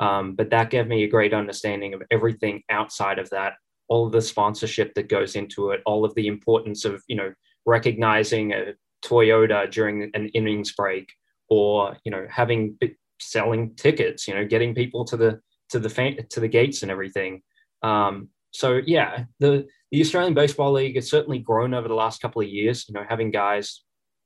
[0.00, 3.54] Um, but that gave me a great understanding of everything outside of that
[3.92, 7.30] all of the sponsorship that goes into it, all of the importance of, you know,
[7.66, 8.72] recognizing a
[9.04, 11.12] Toyota during an innings break
[11.50, 12.78] or, you know, having
[13.20, 16.90] selling tickets, you know, getting people to the, to the, fan, to the gates and
[16.90, 17.42] everything.
[17.82, 22.40] Um, so yeah, the, the Australian Baseball League has certainly grown over the last couple
[22.40, 23.84] of years, you know, having guys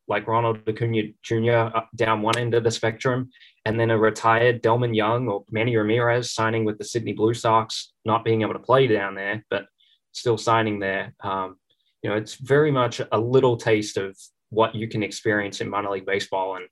[0.08, 1.78] like Ronald Acuna Jr.
[1.94, 3.30] down one end of the spectrum,
[3.64, 7.92] and then a retired Delmon Young or Manny Ramirez signing with the Sydney Blue Sox,
[8.04, 9.66] not being able to play down there, but
[10.12, 11.14] still signing there.
[11.20, 11.56] Um,
[12.02, 14.16] you know, it's very much a little taste of
[14.50, 16.66] what you can experience in minor league baseball, and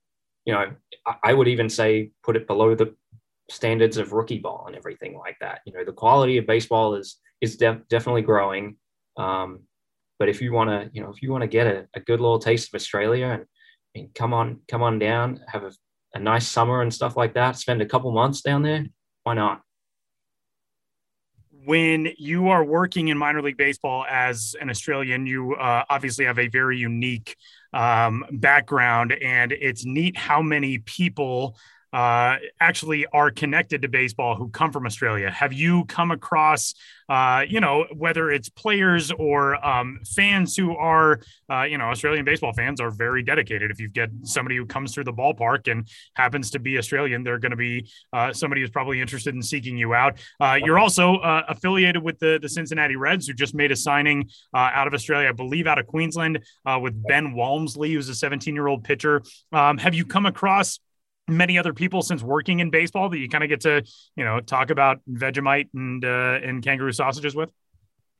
[0.44, 0.66] you know,
[1.22, 2.94] I would even say put it below the
[3.50, 5.60] standards of rookie ball and everything like that.
[5.66, 8.76] You know, the quality of baseball is is def- definitely growing.
[9.16, 9.60] Um,
[10.18, 12.20] but if you want to, you know, if you want to get a, a, good
[12.20, 13.44] little taste of Australia and,
[13.94, 15.72] and come on, come on down, have a,
[16.14, 18.86] a nice summer and stuff like that, spend a couple months down there,
[19.24, 19.62] why not?
[21.64, 26.38] when you are working in minor league baseball as an Australian, you uh, obviously have
[26.38, 27.36] a very unique
[27.72, 31.56] um, background, and it's neat how many people
[31.94, 35.30] uh, actually are connected to baseball who come from Australia.
[35.30, 36.74] Have you come across,
[37.08, 42.24] uh, you know, whether it's players or um, fans who are, uh, you know, Australian
[42.24, 43.70] baseball fans are very dedicated.
[43.70, 47.38] If you get somebody who comes through the ballpark and happens to be Australian, they're
[47.38, 50.18] going to be uh, somebody who's probably interested in seeking you out.
[50.40, 54.28] Uh, you're also uh, affiliated with the, the Cincinnati Reds, who just made a signing
[54.52, 56.40] out of Australia, I believe, out of Queensland
[56.80, 59.22] with Ben Walmsley, who's a 17 year old pitcher.
[59.52, 60.80] Um, have you come across
[61.28, 63.82] many other people since working in baseball that you kind of get to
[64.16, 67.50] you know talk about Vegemite and uh, and kangaroo sausages with?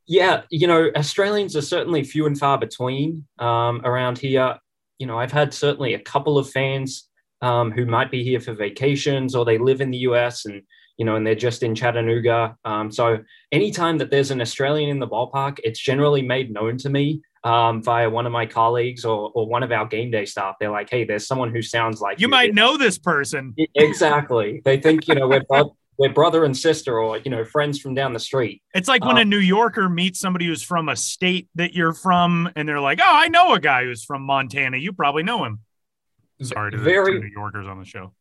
[0.07, 4.59] Yeah, you know Australians are certainly few and far between um, around here.
[4.99, 7.09] You know, I've had certainly a couple of fans
[7.43, 10.63] um, who might be here for vacations or they live in the US and
[10.97, 12.57] you know and they're just in Chattanooga.
[12.65, 13.19] Um, so
[13.53, 17.83] anytime that there's an Australian in the ballpark, it's generally made known to me um,
[17.83, 20.57] via one of my colleagues or, or one of our game day staff.
[20.59, 22.29] They're like, hey, there's someone who sounds like you you.
[22.31, 23.55] might know this person.
[23.75, 24.63] Exactly.
[24.65, 27.95] They think, you know, we're, bro- we're brother and sister or, you know, friends from
[27.95, 28.63] down the street.
[28.75, 31.93] It's like when Um, a New Yorker meets somebody who's from a state that you're
[31.93, 34.79] from, and they're like, oh, I know a guy who's from Montana.
[34.79, 35.61] You probably know him.
[36.43, 38.13] Sorry to Very- two New Yorkers on the show.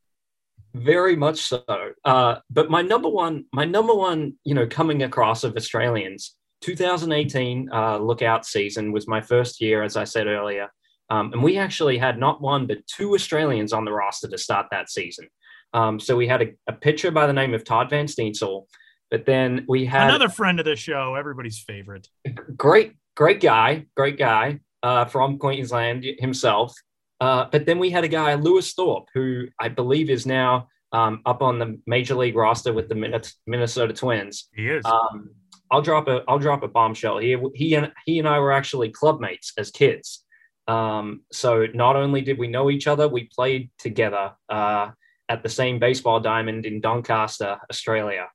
[0.75, 1.63] Very much so.
[2.03, 7.69] Uh, but my number one, my number one, you know, coming across of Australians, 2018
[7.71, 10.69] uh, lookout season was my first year, as I said earlier.
[11.09, 14.67] Um, and we actually had not one, but two Australians on the roster to start
[14.71, 15.27] that season.
[15.73, 18.67] Um, so we had a, a pitcher by the name of Todd Van Steensel,
[19.11, 22.07] but then we had Another friend of the show, everybody's favorite.
[22.55, 26.73] great, great guy, great guy uh, from Queensland himself.
[27.19, 31.21] Uh, but then we had a guy, Lewis Thorpe, who I believe is now um,
[31.25, 34.47] up on the major league roster with the Minnesota Twins.
[34.55, 34.85] He is.
[34.85, 35.31] Um,
[35.73, 37.41] I'll drop a I'll drop a bombshell here.
[37.55, 40.23] He and he and I were actually clubmates as kids.
[40.67, 44.91] Um, so not only did we know each other, we played together uh,
[45.27, 48.27] at the same baseball diamond in Doncaster, Australia.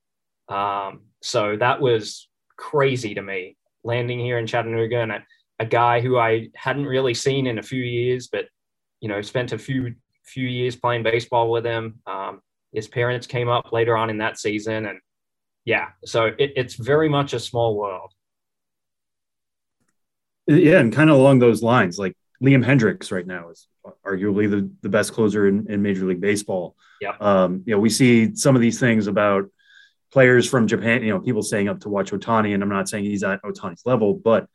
[0.49, 5.25] Um, so that was crazy to me landing here in Chattanooga and a,
[5.61, 8.47] a guy who I hadn't really seen in a few years, but
[9.01, 12.01] you know spent a few few years playing baseball with him.
[12.05, 12.41] Um,
[12.73, 14.99] his parents came up later on in that season, and
[15.69, 18.15] yeah, so it, it's very much a small world.
[20.47, 23.69] Yeah, and kind of along those lines, like Liam Hendriks right now is
[24.03, 26.75] arguably the, the best closer in, in Major League Baseball.
[27.03, 27.17] Yeah.
[27.21, 29.51] Um, you know, we see some of these things about
[30.11, 33.05] players from Japan, you know, people staying up to watch Ohtani, and I'm not saying
[33.05, 34.49] he's at Ohtani's level, but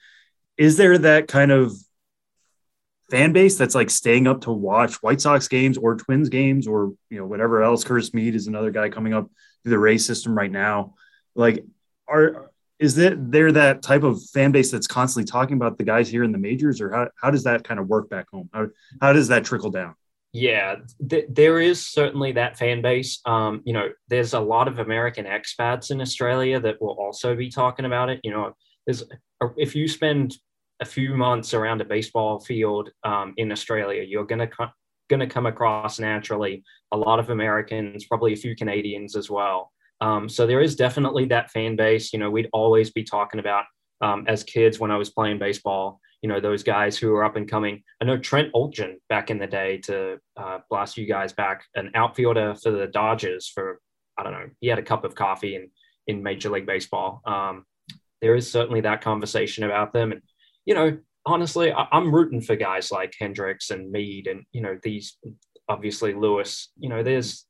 [0.58, 1.74] is there that kind of
[3.12, 6.94] fan base that's like staying up to watch White Sox games or Twins games or
[7.12, 7.84] you know whatever else?
[7.84, 9.30] Curtis Mead is another guy coming up
[9.62, 10.96] through the Rays system right now.
[11.36, 11.66] Like,
[12.08, 16.10] are is that there that type of fan base that's constantly talking about the guys
[16.10, 18.50] here in the majors, or how how does that kind of work back home?
[18.54, 18.68] How
[19.02, 19.96] how does that trickle down?
[20.34, 23.22] Yeah, th- there is certainly that fan base.
[23.26, 27.50] Um, you know, there's a lot of American expats in Australia that will also be
[27.50, 28.20] talking about it.
[28.24, 29.04] You know, there's
[29.58, 30.36] if you spend
[30.80, 34.72] a few months around a baseball field um, in Australia, you're gonna co-
[35.10, 39.73] gonna come across naturally a lot of Americans, probably a few Canadians as well.
[40.04, 42.12] Um, so there is definitely that fan base.
[42.12, 43.64] You know, we'd always be talking about
[44.02, 46.02] um, as kids when I was playing baseball.
[46.22, 47.82] You know, those guys who are up and coming.
[48.02, 51.92] I know Trent Oeltjen back in the day to uh, blast you guys back, an
[51.96, 53.80] outfielder for the Dodgers for
[54.18, 54.50] I don't know.
[54.60, 55.70] He had a cup of coffee in
[56.08, 57.22] in Major League Baseball.
[57.26, 57.66] Um,
[58.22, 60.22] there is certainly that conversation about them, and
[60.66, 64.78] you know, honestly, I, I'm rooting for guys like Hendriks and Mead, and you know,
[64.84, 65.18] these
[65.70, 66.72] obviously Lewis.
[66.78, 67.46] You know, there's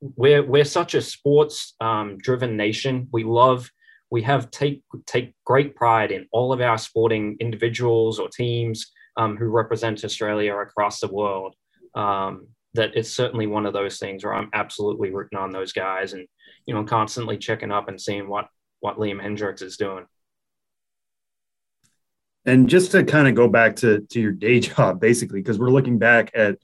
[0.00, 3.08] we're we're such a sports um, driven nation.
[3.12, 3.70] We love
[4.10, 9.36] we have take take great pride in all of our sporting individuals or teams um,
[9.36, 11.54] who represent Australia across the world.
[11.94, 16.12] Um, that it's certainly one of those things where I'm absolutely rooting on those guys
[16.12, 16.26] and
[16.66, 18.46] you know constantly checking up and seeing what
[18.80, 20.06] what Liam Hendriks is doing.
[22.46, 25.70] And just to kind of go back to to your day job, basically, because we're
[25.70, 26.56] looking back at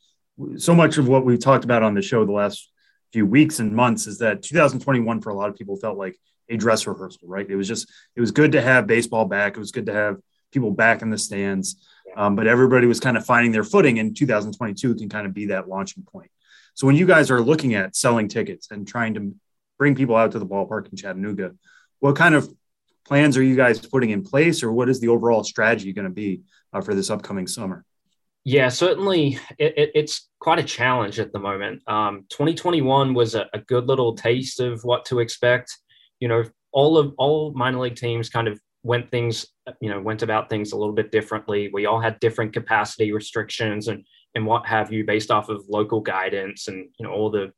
[0.57, 2.71] so much of what we've talked about on the show the last
[3.17, 6.57] few weeks and months is that 2021 for a lot of people felt like a
[6.59, 7.49] dress rehearsal, right?
[7.49, 9.57] It was just it was good to have baseball back.
[9.57, 10.19] It was good to have
[10.53, 11.83] people back in the stands.
[12.15, 15.47] Um, but everybody was kind of finding their footing, and 2022 can kind of be
[15.47, 16.31] that launching point.
[16.75, 19.35] So when you guys are looking at selling tickets and trying to
[19.79, 21.55] bring people out to the ballpark in Chattanooga,
[22.01, 22.47] what kind of
[23.07, 26.11] plans are you guys putting in place, or what is the overall strategy going to
[26.11, 26.43] be
[26.75, 27.83] uh, for this upcoming summer?
[28.47, 31.83] Yeah, certainly it, it, it's quite a challenge at the moment.
[31.89, 35.77] Um, 2021 was a, a good little taste of what to expect.
[36.21, 39.47] You know, all of all minor league teams kind of went things,
[39.81, 41.71] you know, went about things a little bit differently.
[41.73, 44.05] We all had different capacity restrictions and
[44.37, 47.53] and what have you based off of local guidance and you know all the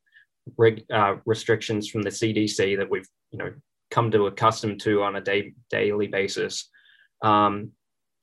[0.91, 3.53] uh, restrictions from the CDC that we've you know
[3.91, 6.71] come to accustomed to on a day daily basis.
[7.23, 7.73] Um,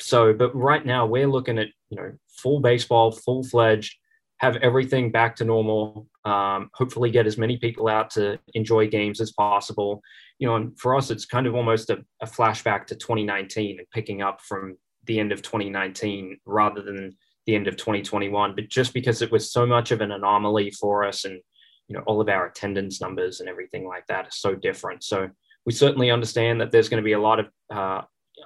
[0.02, 3.96] so, but right now we're looking at you know full baseball, full fledged,
[4.40, 6.08] have everything back to normal.
[6.26, 10.02] Um, hopefully, get as many people out to enjoy games as possible.
[10.40, 13.90] You know, and for us, it's kind of almost a, a flashback to 2019 and
[13.92, 17.16] picking up from the end of 2019 rather than
[17.46, 18.56] the end of 2021.
[18.56, 21.40] But just because it was so much of an anomaly for us, and
[21.88, 25.04] you know, all of our attendance numbers and everything like that is so different.
[25.04, 25.30] So
[25.66, 28.02] we certainly understand that there's going to be a lot of uh,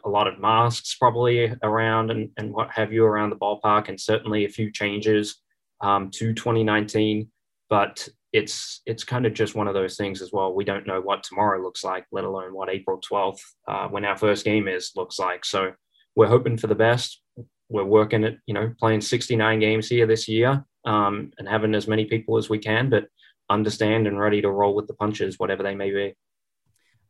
[0.05, 3.99] a lot of masks probably around and, and what have you around the ballpark, and
[3.99, 5.41] certainly a few changes
[5.81, 7.29] um, to 2019.
[7.69, 10.53] But it's it's kind of just one of those things as well.
[10.53, 14.17] We don't know what tomorrow looks like, let alone what April 12th, uh, when our
[14.17, 15.45] first game is, looks like.
[15.45, 15.71] So
[16.15, 17.21] we're hoping for the best.
[17.69, 21.87] We're working at you know playing 69 games here this year um, and having as
[21.87, 23.05] many people as we can, but
[23.49, 26.13] understand and ready to roll with the punches, whatever they may be.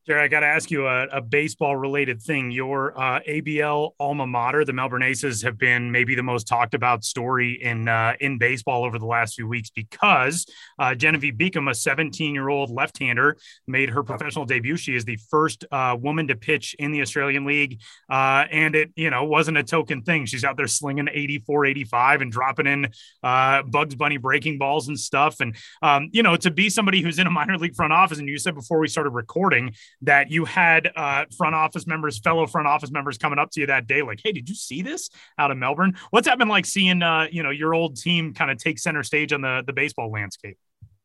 [0.08, 2.52] Jarrah, I got to ask you a, a baseball related thing.
[2.52, 7.04] Your uh, ABL alma mater, the Melbourne Aces, have been maybe the most talked about
[7.04, 10.45] story in uh, in baseball over the last few weeks because
[10.80, 13.38] uh, Genevieve Beacom, a 17 year old left hander,
[13.68, 14.78] made her professional debut.
[14.78, 18.91] She is the first uh, woman to pitch in the Australian League, uh, and it
[18.95, 20.26] you know wasn't a token thing.
[20.26, 22.88] She's out there slinging 84, 85, and dropping in
[23.22, 25.41] uh, Bugs Bunny breaking balls and stuff.
[25.41, 28.30] And um, you know to be somebody who's in a minor league front office, and
[28.30, 32.68] you said before we started recording that you had uh, front office members, fellow front
[32.68, 35.52] office members coming up to you that day, like, "Hey, did you see this out
[35.52, 35.96] of Melbourne?
[36.12, 39.04] What's that been like seeing, uh, you know, your old team kind of take center
[39.04, 40.58] stage on the the baseball landscape?"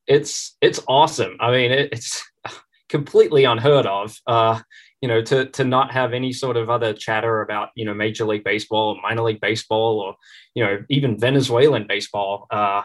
[0.07, 1.37] It's it's awesome.
[1.41, 2.23] I mean, it, it's
[2.89, 4.17] completely unheard of.
[4.27, 4.61] Uh,
[5.01, 8.25] you know, to to not have any sort of other chatter about you know Major
[8.25, 10.17] League Baseball, minor league baseball, or
[10.55, 12.47] you know even Venezuelan baseball.
[12.51, 12.83] Uh,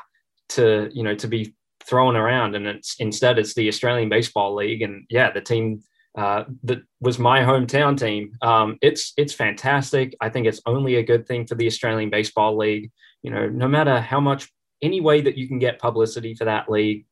[0.50, 1.54] to you know to be
[1.86, 5.82] thrown around and it's instead it's the Australian Baseball League and yeah the team
[6.18, 8.32] uh, that was my hometown team.
[8.41, 10.16] Um, it's it's fantastic.
[10.20, 12.91] I think it's only a good thing for the Australian Baseball League.
[13.22, 14.49] You know, no matter how much
[14.82, 17.05] any way that you can get publicity for that league,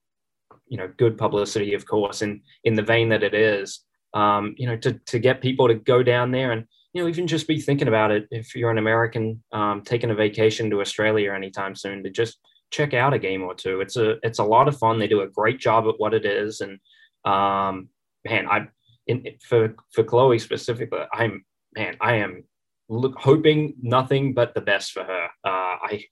[0.67, 3.81] you know, good publicity, of course, and in the vein that it is.
[4.13, 7.27] Um, you know, to to get people to go down there and you know even
[7.27, 11.33] just be thinking about it if you're an American um, taking a vacation to Australia
[11.33, 12.39] anytime soon to just
[12.71, 13.81] check out a game or two.
[13.81, 14.97] It's a it's a lot of fun.
[14.97, 16.79] They do a great job at what it is, and
[17.25, 17.89] um,
[18.25, 18.67] man, I
[19.07, 21.45] in, for for Chloe specifically, I'm
[21.75, 22.43] man, I am
[22.89, 25.25] look, hoping nothing but the best for her.
[25.43, 26.03] Uh, I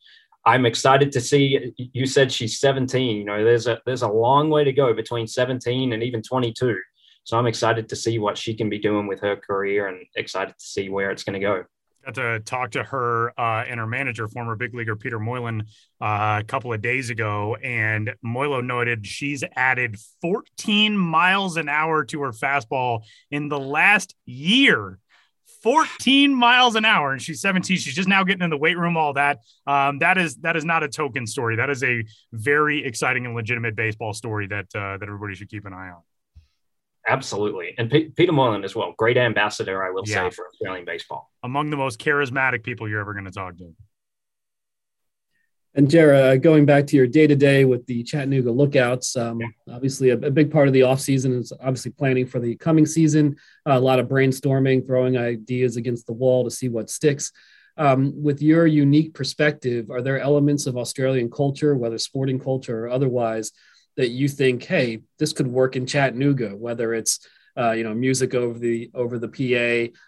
[0.46, 1.74] I'm excited to see.
[1.78, 3.18] You said she's 17.
[3.18, 6.78] You know, there's a there's a long way to go between 17 and even 22.
[7.24, 10.56] So I'm excited to see what she can be doing with her career, and excited
[10.58, 11.64] to see where it's going to go
[12.06, 15.64] got to talk to her uh, and her manager, former big leaguer Peter Moylan,
[16.02, 17.56] uh, a couple of days ago.
[17.56, 24.16] And Moylo noted she's added 14 miles an hour to her fastball in the last
[24.26, 25.00] year.
[25.64, 27.12] 14 miles an hour.
[27.12, 29.40] And she's 17 she's just now getting in the weight room all that.
[29.66, 31.56] Um, that is that is not a token story.
[31.56, 35.66] That is a very exciting and legitimate baseball story that uh, that everybody should keep
[35.66, 36.02] an eye on
[37.08, 37.76] Absolutely.
[37.78, 38.94] And P- Peter Moylan as well.
[38.98, 40.30] Great ambassador, I will yeah.
[40.30, 41.32] say, for Australian baseball.
[41.44, 43.74] Among the most charismatic people you're ever going to talk to.
[45.78, 49.76] And Jarrah, going back to your day to day with the Chattanooga Lookouts, um, yeah.
[49.76, 53.36] obviously a, a, big part of the offseason is obviously planning for the coming season,
[53.68, 57.34] uh, a lot of brainstorming, throwing ideas against the wall to see what sticks.
[57.76, 62.90] Um, with your unique perspective, are there elements of Australian culture, whether sporting culture or
[62.90, 63.52] otherwise,
[63.98, 67.20] that you think, hey, this could work in Chattanooga, whether it's
[67.58, 69.30] uh, you know music over the over the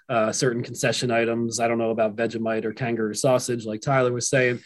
[0.09, 1.59] PA, uh, certain concession items.
[1.59, 4.59] I don't know about Vegemite or kangaroo sausage, like Tyler was saying,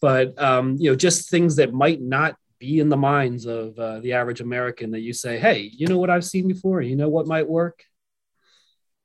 [0.00, 4.00] but um, you know just things that might not be in the minds of uh,
[4.00, 7.08] the average American that you say, hey, you know what I've seen before, you know
[7.08, 7.82] what might work.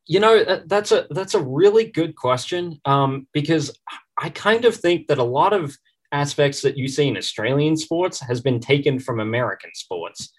[0.05, 3.71] You know that's a that's a really good question um, because
[4.17, 5.75] I kind of think that a lot of
[6.13, 10.31] aspects that you see in Australian sports has been taken from American sports.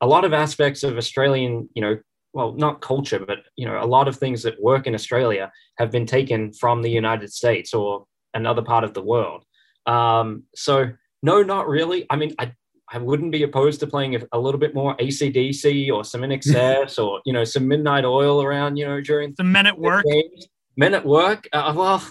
[0.00, 1.98] A lot of aspects of Australian, you know,
[2.32, 5.90] well, not culture, but you know, a lot of things that work in Australia have
[5.90, 8.04] been taken from the United States or
[8.34, 9.44] another part of the world.
[9.86, 10.90] Um, so
[11.22, 12.06] no, not really.
[12.10, 12.52] I mean, I
[12.92, 17.02] I wouldn't be opposed to playing a, a little bit more AC/DC or some INXS
[17.02, 20.04] or you know some Midnight Oil around you know during the men at work.
[20.04, 20.46] Games.
[20.76, 21.48] Men at work.
[21.52, 22.06] Uh, well,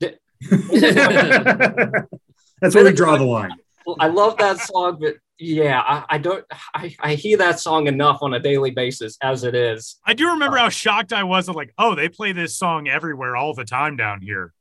[2.60, 3.52] That's where we draw the line.
[3.98, 6.44] I love that song, but yeah, I, I don't.
[6.74, 9.98] I, I, hear that song enough on a daily basis as it is.
[10.06, 11.48] I do remember how shocked I was.
[11.48, 14.52] Of like, oh, they play this song everywhere all the time down here.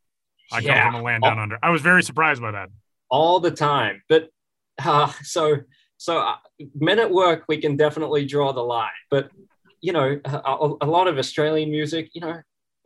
[0.52, 1.60] I yeah, come from a land down all, under.
[1.62, 2.70] I was very surprised by that.
[3.10, 4.30] All the time, but
[4.84, 5.58] uh, so
[5.98, 6.36] so uh,
[6.74, 8.90] men at work, we can definitely draw the line.
[9.12, 9.30] But
[9.82, 12.42] you know, a, a lot of Australian music, you know,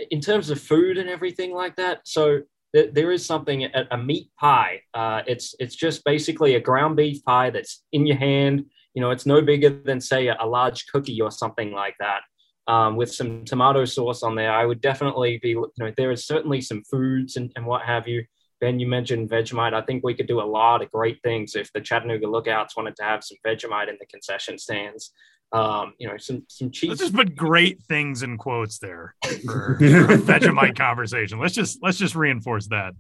[0.10, 2.02] in terms of food and everything like that.
[2.06, 2.42] So
[2.74, 4.82] there is something a, meat pie.
[4.94, 8.66] Uh, it's it's just basically a ground beef pie that's in your hand.
[8.96, 12.22] You know, it's no bigger than say a, a large cookie or something like that.
[12.68, 15.50] Um, with some tomato sauce on there, I would definitely be.
[15.50, 18.26] You know, there is certainly some foods and, and what have you.
[18.60, 19.74] Ben, you mentioned Vegemite.
[19.74, 22.96] I think we could do a lot of great things if the Chattanooga Lookouts wanted
[22.96, 25.12] to have some Vegemite in the concession stands
[25.54, 26.90] um, you know, some some cheese.
[26.90, 29.78] Let's just put great things in quotes there for, for
[30.18, 31.40] Vegemite conversation.
[31.40, 32.94] Let's just let's just reinforce that.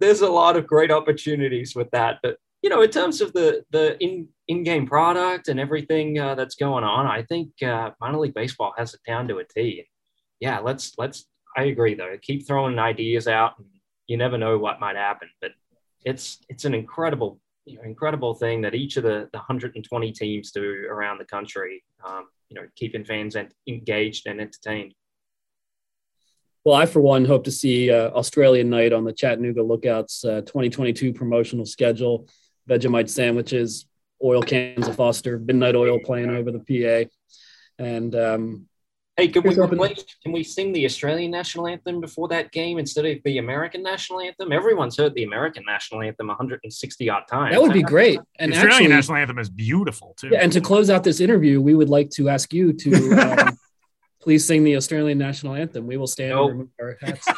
[0.00, 3.64] There's a lot of great opportunities with that, but you know, in terms of the
[3.70, 8.18] the in in game product and everything uh, that's going on, I think uh, minor
[8.18, 9.86] league baseball has it down to a T.
[10.40, 11.26] Yeah, let's let's
[11.56, 12.16] I agree though.
[12.22, 13.66] Keep throwing ideas out, and
[14.06, 15.28] you never know what might happen.
[15.42, 15.50] But
[16.06, 20.50] it's it's an incredible you know, incredible thing that each of the, the 120 teams
[20.50, 21.84] do around the country.
[22.04, 23.34] Um, you know, keeping fans
[23.66, 24.94] engaged and entertained.
[26.64, 30.42] Well, I, for one, hope to see uh, Australian night on the Chattanooga Lookouts uh,
[30.42, 32.28] 2022 promotional schedule.
[32.68, 33.86] Vegemite sandwiches,
[34.22, 37.10] oil cans of Foster, Midnight Oil playing over the PA.
[37.82, 38.66] And um,
[39.16, 43.04] hey, can we, play, can we sing the Australian national anthem before that game instead
[43.04, 44.52] of the American national anthem?
[44.52, 47.54] Everyone's heard the American national anthem 160 odd times.
[47.54, 48.18] That would be great.
[48.38, 50.30] And the Australian actually, national anthem is beautiful too.
[50.32, 53.12] Yeah, and to close out this interview, we would like to ask you to
[53.48, 53.58] um,
[54.20, 55.86] please sing the Australian national anthem.
[55.86, 56.50] We will stand nope.
[56.50, 57.28] and remove our hats.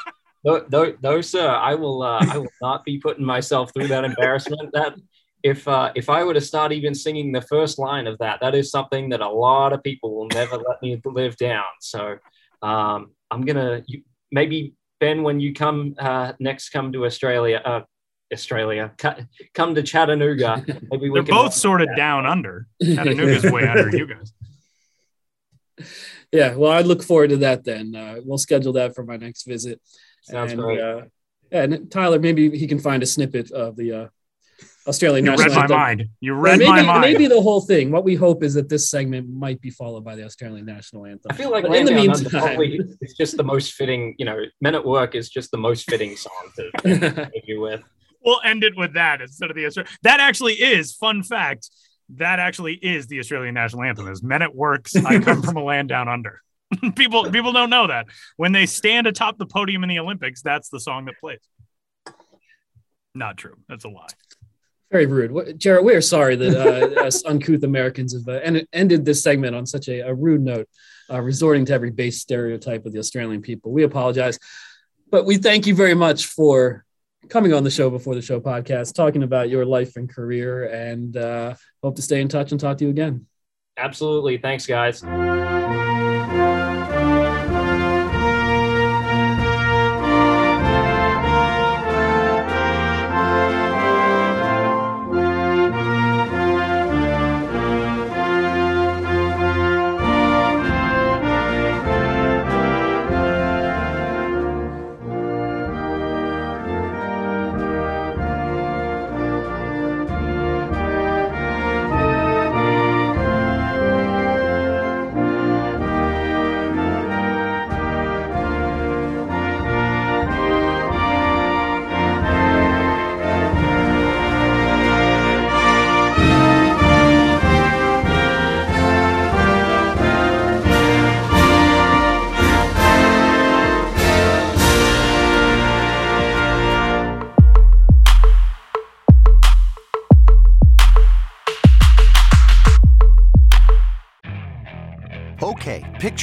[0.45, 1.49] no, no, no, sir.
[1.49, 2.03] I will.
[2.03, 4.71] Uh, I will not be putting myself through that embarrassment.
[4.73, 4.95] That
[5.45, 8.55] if uh, if I were to start even singing the first line of that, that
[8.55, 11.67] is something that a lot of people will never let me live down.
[11.81, 12.17] So
[12.63, 17.61] um, I'm gonna you, maybe Ben, when you come uh, next, come to Australia.
[17.65, 17.83] Uh,
[18.33, 18.93] Australia,
[19.53, 20.65] come to Chattanooga.
[20.91, 22.67] Maybe we They're both sort of down under.
[22.83, 24.33] Chattanooga's way under you guys.
[26.33, 27.65] yeah, well, I look forward to that.
[27.65, 29.81] Then uh, we'll schedule that for my next visit.
[30.23, 30.81] Sounds and, great.
[30.81, 31.03] Uh,
[31.53, 34.07] yeah, and Tyler, maybe he can find a snippet of the uh,
[34.87, 35.77] Australian you national read anthem.
[35.77, 36.09] my mind.
[36.21, 37.01] You read maybe, my mind.
[37.01, 37.91] Maybe the whole thing.
[37.91, 41.31] What we hope is that this segment might be followed by the Australian national anthem.
[41.31, 42.59] I feel like in the meantime,
[43.01, 44.15] it's just the most fitting.
[44.19, 47.83] You know, "Men at Work" is just the most fitting song to leave you with.
[48.25, 51.71] We'll end it with that instead of the That actually is fun fact
[52.11, 54.09] that actually is the Australian national anthem.
[54.09, 56.41] Is "Men at Works." I come from a land down under.
[56.97, 58.07] people people don't know that
[58.37, 61.41] when they stand atop the podium in the Olympics, that's the song that plays.
[63.15, 63.57] Not true.
[63.69, 64.09] That's a lie.
[64.91, 65.83] Very rude, Jarrah.
[65.83, 69.89] We're sorry that uh, us uncouth Americans have uh, en- ended this segment on such
[69.89, 70.69] a, a rude note,
[71.11, 73.73] uh, resorting to every base stereotype of the Australian people.
[73.73, 74.39] We apologize,
[75.11, 76.85] but we thank you very much for
[77.29, 81.17] coming on the show before the show podcast, talking about your life and career, and
[81.17, 83.27] uh, hope to stay in touch and talk to you again.
[83.77, 84.39] Absolutely.
[84.39, 85.03] Thanks, guys.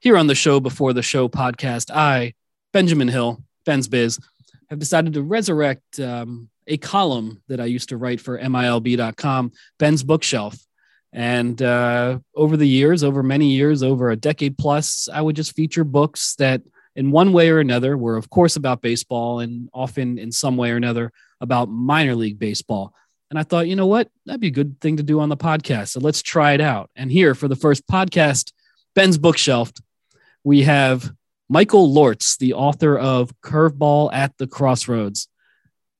[0.00, 2.34] Here on the Show Before the Show podcast, I,
[2.72, 4.20] Benjamin Hill, Ben's Biz,
[4.70, 10.04] have decided to resurrect um, a column that I used to write for MILB.com, Ben's
[10.04, 10.56] Bookshelf.
[11.12, 15.56] And uh, over the years, over many years, over a decade plus, I would just
[15.56, 16.62] feature books that,
[16.94, 20.70] in one way or another, were, of course, about baseball and often in some way
[20.70, 22.94] or another about minor league baseball.
[23.30, 24.08] And I thought, you know what?
[24.26, 25.88] That'd be a good thing to do on the podcast.
[25.88, 26.88] So let's try it out.
[26.94, 28.52] And here for the first podcast,
[28.94, 29.72] Ben's Bookshelf,
[30.44, 31.12] we have
[31.48, 35.28] Michael Lortz, the author of Curveball at the Crossroads.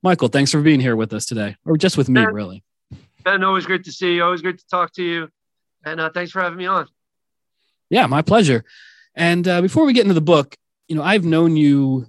[0.02, 2.64] Michael, thanks for being here with us today, or just with me, ben, really.
[3.24, 4.24] Ben, always great to see you.
[4.24, 5.28] Always great to talk to you.
[5.84, 6.86] And uh, thanks for having me on.
[7.90, 8.64] Yeah, my pleasure.
[9.14, 12.06] And uh, before we get into the book, you know, I've known you,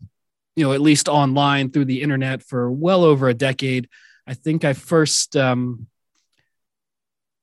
[0.56, 3.90] you know, at least online through the internet for well over a decade.
[4.28, 5.88] I think I first um,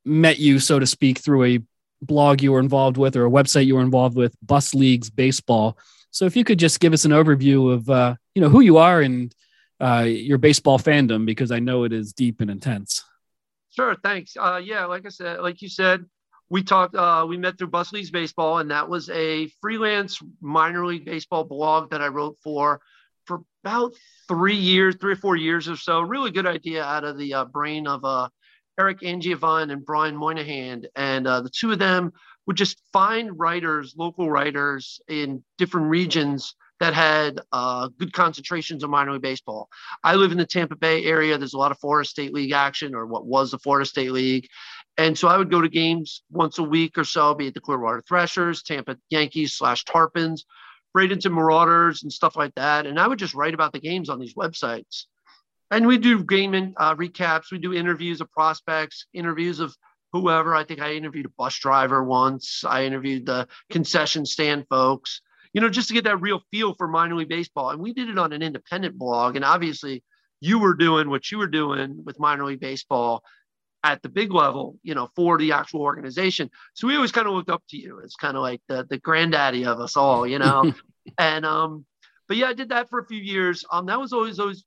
[0.05, 1.63] met you, so to speak, through a
[2.07, 5.77] blog you were involved with or a website you were involved with, Bus Leagues Baseball.
[6.11, 8.79] So if you could just give us an overview of uh, you know who you
[8.79, 9.35] are and
[9.81, 13.05] uh, your baseball fandom, because I know it is deep and intense.
[13.71, 14.37] Sure, thanks.
[14.39, 16.05] Uh, yeah, like I said, like you said,
[16.49, 16.95] we talked.
[16.95, 21.45] Uh, we met through Bus Leagues Baseball, and that was a freelance minor league baseball
[21.45, 22.81] blog that I wrote for
[23.27, 23.93] for about
[24.29, 26.01] three years, three or four years or so.
[26.01, 28.29] Really good idea out of the uh, brain of uh,
[28.79, 30.87] Eric Angevine and Brian Moynihan.
[30.95, 32.13] And uh, the two of them
[32.47, 38.91] would just find writers, local writers in different regions that had uh, good concentrations of
[38.91, 39.69] minor league baseball.
[40.05, 41.39] I live in the Tampa Bay area.
[41.39, 44.47] There's a lot of Florida State League action, or what was the Florida State League.
[44.99, 47.61] And so I would go to games once a week or so, be it the
[47.61, 50.45] Clearwater Threshers, Tampa Yankees slash Tarpons,
[50.97, 52.87] Bradenton Marauders, and stuff like that.
[52.87, 55.05] And I would just write about the games on these websites.
[55.71, 57.51] And we do game uh, recaps.
[57.51, 59.75] We do interviews of prospects, interviews of
[60.13, 60.55] whoever.
[60.55, 62.65] I think I interviewed a bus driver once.
[62.65, 65.21] I interviewed the concession stand folks,
[65.53, 67.71] you know, just to get that real feel for minor league baseball.
[67.71, 69.37] And we did it on an independent blog.
[69.37, 70.05] And obviously,
[70.41, 73.23] you were doing what you were doing with minor league baseball
[73.83, 76.51] at the big level, you know, for the actual organization.
[76.75, 78.01] So we always kind of looked up to you.
[78.01, 80.73] It's kind of like the the granddaddy of us all, you know.
[81.19, 81.87] and um,
[82.29, 83.65] but yeah, I did that for a few years.
[83.71, 84.65] Um, that was always always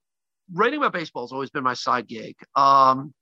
[0.54, 2.36] writing about baseball has always been my side gig.
[2.56, 3.14] Um,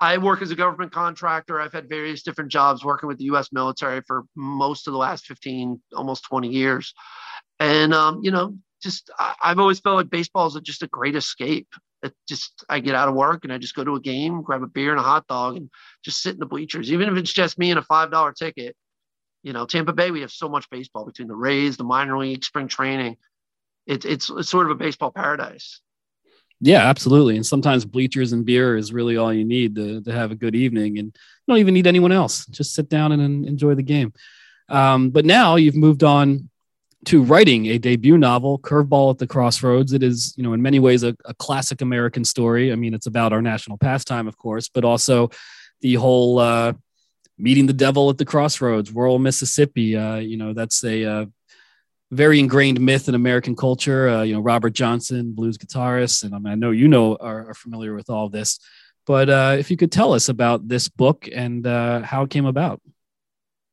[0.00, 1.60] I work as a government contractor.
[1.60, 3.50] I've had various different jobs working with the U.S.
[3.52, 6.94] military for most of the last 15, almost 20 years.
[7.58, 11.16] And, um, you know, just I, have always felt like baseball is just a great
[11.16, 11.68] escape.
[12.02, 14.62] It just I get out of work and I just go to a game, grab
[14.62, 15.70] a beer and a hot dog, and
[16.02, 16.90] just sit in the bleachers.
[16.90, 18.74] Even if it's just me and a five dollar ticket,
[19.42, 22.42] you know, Tampa Bay we have so much baseball between the Rays, the minor league,
[22.42, 23.18] spring training.
[23.86, 25.82] It's it's, it's sort of a baseball paradise.
[26.60, 27.36] Yeah, absolutely.
[27.36, 30.54] And sometimes bleachers and beer is really all you need to, to have a good
[30.54, 30.98] evening.
[30.98, 32.44] And you don't even need anyone else.
[32.46, 34.12] Just sit down and, enjoy the game.
[34.68, 36.50] Um, but now you've moved on
[37.06, 39.94] to writing a debut novel, Curveball at the Crossroads.
[39.94, 42.72] It is, you know, in many ways a, a classic American story.
[42.72, 45.30] I mean, it's about our national pastime, of course, but also
[45.80, 46.74] the whole uh,
[47.38, 49.96] meeting the devil at the crossroads, rural Mississippi.
[49.96, 51.26] Uh, you know, that's a uh,
[52.10, 54.08] very ingrained myth in American culture.
[54.08, 57.50] Uh, you know, Robert Johnson, blues guitarist, and I, mean, I know you know are,
[57.50, 58.58] are, familiar with all this.
[59.06, 62.46] But uh, if you could tell us about this book and uh, how it came
[62.46, 62.80] about.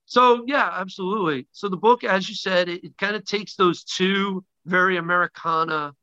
[0.05, 1.47] So yeah, absolutely.
[1.51, 5.93] So the book, as you said, it, it kind of takes those two very Americana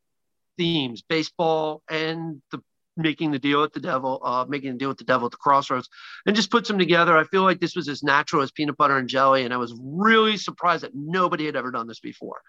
[0.56, 2.60] themes, baseball and the
[2.96, 5.36] making the deal with the devil, uh, making the deal with the devil at the
[5.36, 5.88] crossroads,
[6.26, 7.16] and just puts them together.
[7.16, 9.74] I feel like this was as natural as peanut butter and jelly, and I was
[9.82, 12.40] really surprised that nobody had ever done this before.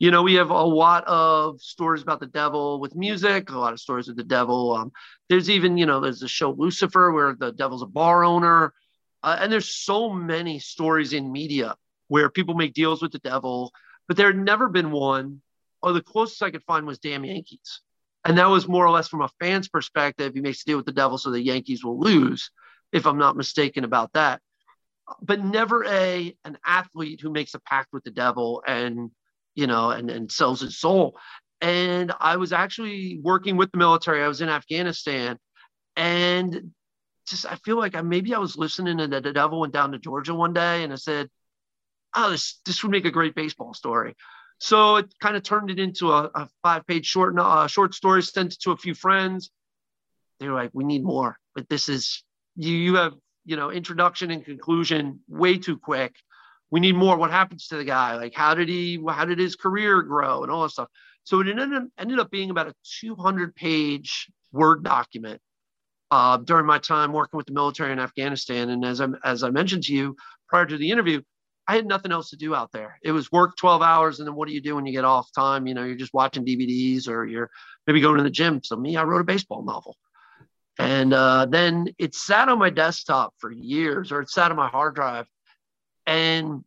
[0.00, 3.72] You know, we have a lot of stories about the devil with music, a lot
[3.72, 4.72] of stories with the devil.
[4.72, 4.92] Um,
[5.28, 8.74] there's even, you know, there's the show Lucifer where the devil's a bar owner.
[9.22, 11.76] Uh, and there's so many stories in media
[12.08, 13.72] where people make deals with the devil,
[14.08, 15.40] but there had never been one,
[15.80, 17.80] or the closest I could find was damn Yankees.
[18.24, 20.32] And that was more or less from a fan's perspective.
[20.34, 22.50] He makes a deal with the devil so the Yankees will lose,
[22.92, 24.40] if I'm not mistaken about that.
[25.20, 29.10] But never a an athlete who makes a pact with the devil and
[29.54, 31.18] you know and, and sells his soul.
[31.60, 34.22] And I was actually working with the military.
[34.22, 35.38] I was in Afghanistan,
[35.94, 36.72] and
[37.26, 39.98] just I feel like I maybe I was listening the, the Devil went down to
[39.98, 41.28] Georgia one day, and I said,
[42.14, 44.14] "Oh, this this would make a great baseball story."
[44.64, 48.22] So it kind of turned it into a, a five page short uh, short story.
[48.22, 49.50] Sent it to a few friends.
[50.40, 52.24] They were like, "We need more," but this is
[52.56, 53.12] you you have
[53.44, 56.16] you know introduction and conclusion way too quick.
[56.70, 57.18] We need more.
[57.18, 58.16] What happens to the guy?
[58.16, 58.98] Like, how did he?
[59.06, 60.88] How did his career grow and all that stuff?
[61.24, 65.42] So it ended, ended up being about a 200 page Word document
[66.10, 68.70] uh, during my time working with the military in Afghanistan.
[68.70, 70.16] And as I, as I mentioned to you
[70.48, 71.20] prior to the interview,
[71.66, 72.98] I had nothing else to do out there.
[73.02, 74.18] It was work 12 hours.
[74.18, 75.66] And then what do you do when you get off time?
[75.66, 77.50] You know, you're just watching DVDs or you're
[77.86, 78.62] maybe going to the gym.
[78.62, 79.96] So me, I wrote a baseball novel.
[80.78, 84.68] And uh, then it sat on my desktop for years or it sat on my
[84.68, 85.26] hard drive.
[86.06, 86.64] And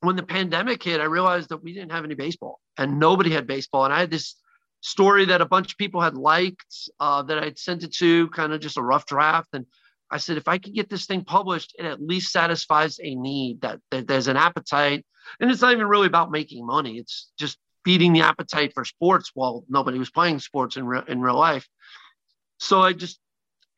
[0.00, 3.46] when the pandemic hit, I realized that we didn't have any baseball and nobody had
[3.46, 3.84] baseball.
[3.84, 4.36] And I had this
[4.80, 8.52] story that a bunch of people had liked uh, that I'd sent it to, kind
[8.52, 9.50] of just a rough draft.
[9.52, 9.66] And
[10.12, 13.62] I said, if I could get this thing published, it at least satisfies a need
[13.62, 15.06] that, that there's an appetite.
[15.40, 16.98] And it's not even really about making money.
[16.98, 21.20] It's just feeding the appetite for sports while nobody was playing sports in, re- in
[21.20, 21.66] real life.
[22.58, 23.18] So I just,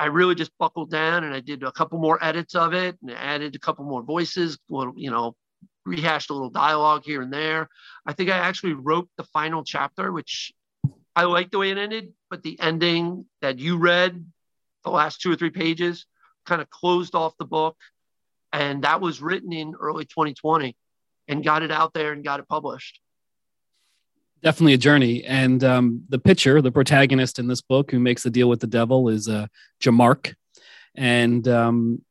[0.01, 3.13] I really just buckled down and I did a couple more edits of it and
[3.13, 5.37] added a couple more voices, little, you know,
[5.87, 7.69] rehashed a little dialogue here and there.
[8.05, 10.53] I think I actually wrote the final chapter, which
[11.15, 14.27] I like the way it ended, but the ending that you read,
[14.83, 16.07] the last two or three pages,
[16.45, 17.77] kind of closed off the book.
[18.53, 20.77] And that was written in early 2020
[21.29, 23.01] and got it out there and got it published.
[24.43, 25.25] Definitely a journey.
[25.25, 28.67] And um, the pitcher, the protagonist in this book who makes the deal with the
[28.67, 29.47] devil is uh,
[29.81, 30.35] Jamark.
[30.95, 32.03] And um,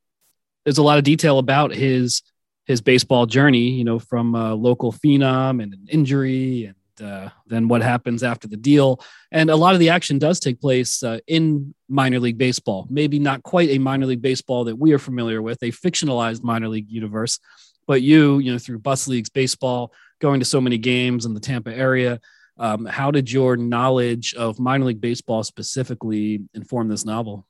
[0.65, 2.23] there's a lot of detail about his
[2.65, 7.67] his baseball journey, you know, from a local phenom and an injury and uh, then
[7.67, 9.01] what happens after the deal.
[9.31, 12.87] And a lot of the action does take place uh, in minor league baseball.
[12.89, 16.67] Maybe not quite a minor league baseball that we are familiar with, a fictionalized minor
[16.67, 17.39] league universe.
[17.87, 21.39] But you, you know, through bus leagues baseball, going to so many games in the
[21.39, 22.19] Tampa area,
[22.57, 27.47] um, how did your knowledge of minor league baseball specifically inform this novel?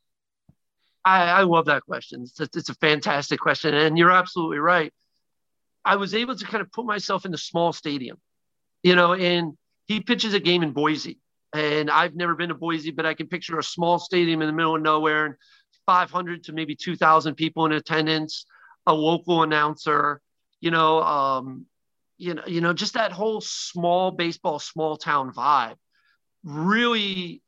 [1.06, 2.24] I, I love that question.
[2.24, 4.94] It's a, it's a fantastic question, and you're absolutely right.
[5.84, 8.18] I was able to kind of put myself in the small stadium,
[8.84, 11.20] you know, and he pitches a game in Boise.
[11.56, 14.54] And I've never been to Boise, but I can picture a small stadium in the
[14.54, 15.36] middle of nowhere and
[15.86, 18.46] 500 to maybe 2,000 people in attendance,
[18.88, 20.22] a local announcer,
[20.62, 21.66] you know, um,
[22.18, 25.76] you know, you know, just that whole small baseball, small town vibe
[26.44, 27.42] really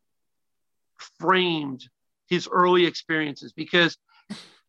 [1.20, 1.88] framed
[2.28, 3.98] his early experiences because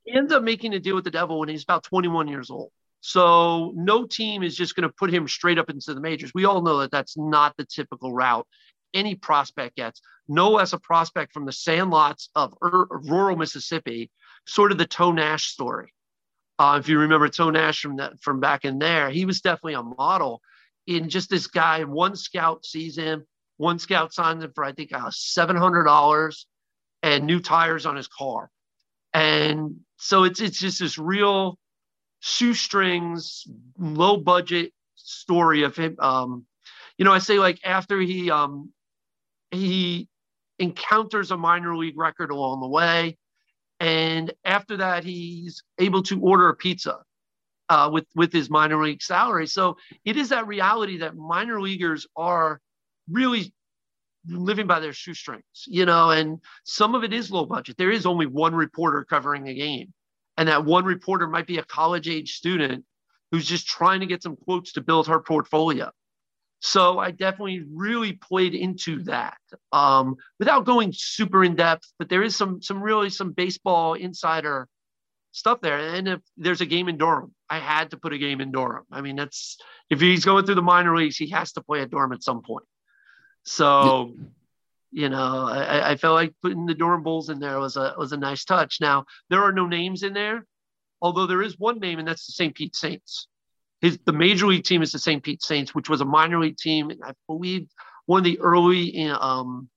[0.04, 2.70] he ends up making a deal with the devil when he's about 21 years old.
[3.07, 6.34] So no team is just going to put him straight up into the majors.
[6.34, 8.44] We all know that that's not the typical route
[8.94, 10.02] any prospect gets.
[10.26, 14.11] No as a prospect from the sandlots of rural Mississippi,
[14.44, 15.94] sort of the Toe Nash story.
[16.59, 19.74] Uh, if you remember Toe Nash from that from back in there, he was definitely
[19.74, 20.42] a model
[20.88, 21.84] in just this guy.
[21.84, 23.24] One scout sees him,
[23.57, 26.48] one scout signs him for I think uh, seven hundred dollars
[27.04, 28.50] and new tires on his car,
[29.14, 31.57] and so it's it's just this real
[32.20, 33.44] shoestrings,
[33.78, 35.96] low budget story of him.
[35.98, 36.46] Um,
[36.98, 38.72] you know, I say like after he um,
[39.50, 40.08] he
[40.58, 43.16] encounters a minor league record along the way
[43.80, 46.98] and after that, he's able to order a pizza
[47.68, 49.46] uh, with with his minor league salary.
[49.46, 52.60] So it is that reality that minor leaguers are
[53.10, 53.52] really
[54.28, 56.10] living by their shoestrings, you know.
[56.10, 57.76] And some of it is low budget.
[57.76, 59.92] There is only one reporter covering a game,
[60.37, 62.84] and that one reporter might be a college age student
[63.30, 65.91] who's just trying to get some quotes to build her portfolio.
[66.61, 69.37] So I definitely really played into that
[69.72, 74.68] um, without going super in depth, but there is some some really some baseball insider
[75.32, 75.78] stuff there.
[75.78, 78.84] And if there's a game in Durham, I had to put a game in Durham.
[78.91, 79.59] I mean, that's
[79.91, 82.43] if he's going through the minor leagues, he has to play at Durham at some
[82.43, 82.64] point.
[83.45, 84.14] So,
[84.91, 88.12] you know, I, I felt like putting the Durham Bulls in there was a was
[88.12, 88.80] a nice touch.
[88.80, 90.47] Now there are no names in there,
[91.01, 92.55] although there is one name, and that's the St.
[92.55, 93.28] Pete Saints
[93.80, 95.22] his the major league team is the St.
[95.22, 96.91] Pete Saints, which was a minor league team.
[97.03, 97.68] I believe
[98.07, 99.68] one of the early um,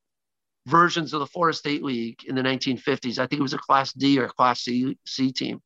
[0.67, 3.19] versions of the Florida State League in the 1950s.
[3.19, 5.61] I think it was a Class D or a Class C, C team.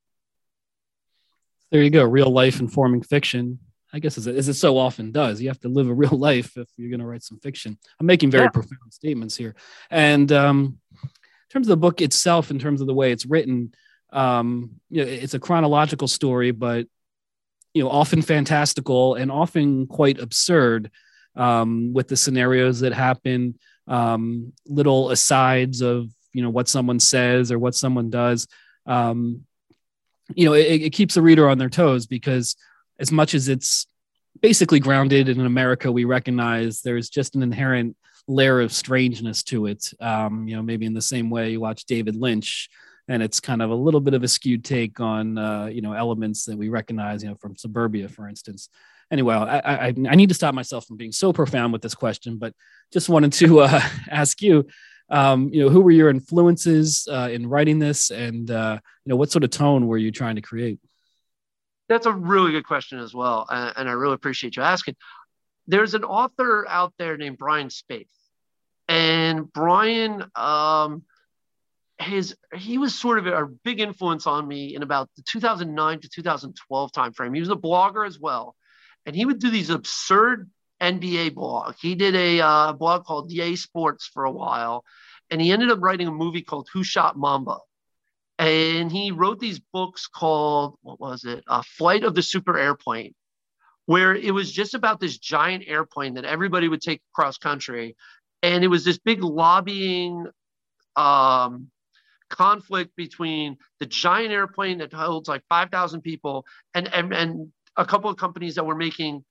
[1.72, 3.60] There you go, real life informing fiction.
[3.94, 6.18] I guess as it, as it so often does, you have to live a real
[6.18, 7.78] life if you're going to write some fiction.
[8.00, 8.50] I'm making very yeah.
[8.50, 9.56] profound statements here,
[9.90, 11.10] and um, in
[11.50, 13.74] terms of the book itself, in terms of the way it's written,
[14.12, 16.88] um, you know, it's a chronological story, but
[17.74, 20.92] you know often fantastical and often quite absurd
[21.36, 27.52] um, with the scenarios that happen um, little asides of you know what someone says
[27.52, 28.48] or what someone does
[28.86, 29.42] um,
[30.36, 32.56] you know it, it keeps the reader on their toes because
[33.04, 33.86] as much as it's
[34.42, 37.96] basically grounded in america we recognize there's just an inherent
[38.28, 39.84] layer of strangeness to it.
[40.00, 42.70] Um, you know maybe in the same way you watch david lynch
[43.10, 45.94] and it's kind of a little bit of a skewed take on uh, you know
[45.94, 48.70] elements that we recognize you know from suburbia for instance.
[49.12, 52.38] Anyway I, I, I need to stop myself from being so profound with this question
[52.38, 52.54] but
[52.92, 54.66] just wanted to uh, ask you
[55.10, 58.10] um, you know who were your influences uh, in writing this?
[58.10, 60.80] And uh, you know what sort of tone were you trying to create
[61.90, 64.96] that's a really good question as well and i really appreciate you asking
[65.68, 68.08] there's an author out there named brian spaeth
[68.88, 71.04] and brian um,
[72.00, 76.10] his he was sort of a big influence on me in about the 2009 to
[76.10, 77.34] 2012 timeframe.
[77.34, 78.56] He was a blogger as well,
[79.06, 80.50] and he would do these absurd
[80.82, 81.76] NBA blog.
[81.80, 84.84] He did a uh, blog called Yay Sports for a while,
[85.30, 87.60] and he ended up writing a movie called Who Shot Mamba.
[88.40, 91.44] And he wrote these books called what was it?
[91.48, 93.14] Uh, Flight of the Super Airplane,
[93.86, 97.96] where it was just about this giant airplane that everybody would take across country,
[98.42, 100.26] and it was this big lobbying
[100.96, 101.70] um,
[102.30, 108.10] conflict between the giant airplane that holds like 5,000 people and, and, and a couple
[108.10, 109.24] of companies that were making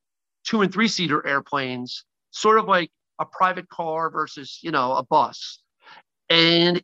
[0.46, 5.03] two and three seater airplanes, sort of like a private car versus, you know, a
[5.03, 5.61] bus.
[6.30, 6.82] And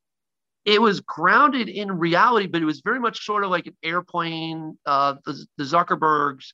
[0.68, 4.76] it was grounded in reality, but it was very much sort of like an airplane.
[4.84, 6.52] Uh, the, the Zuckerbergs,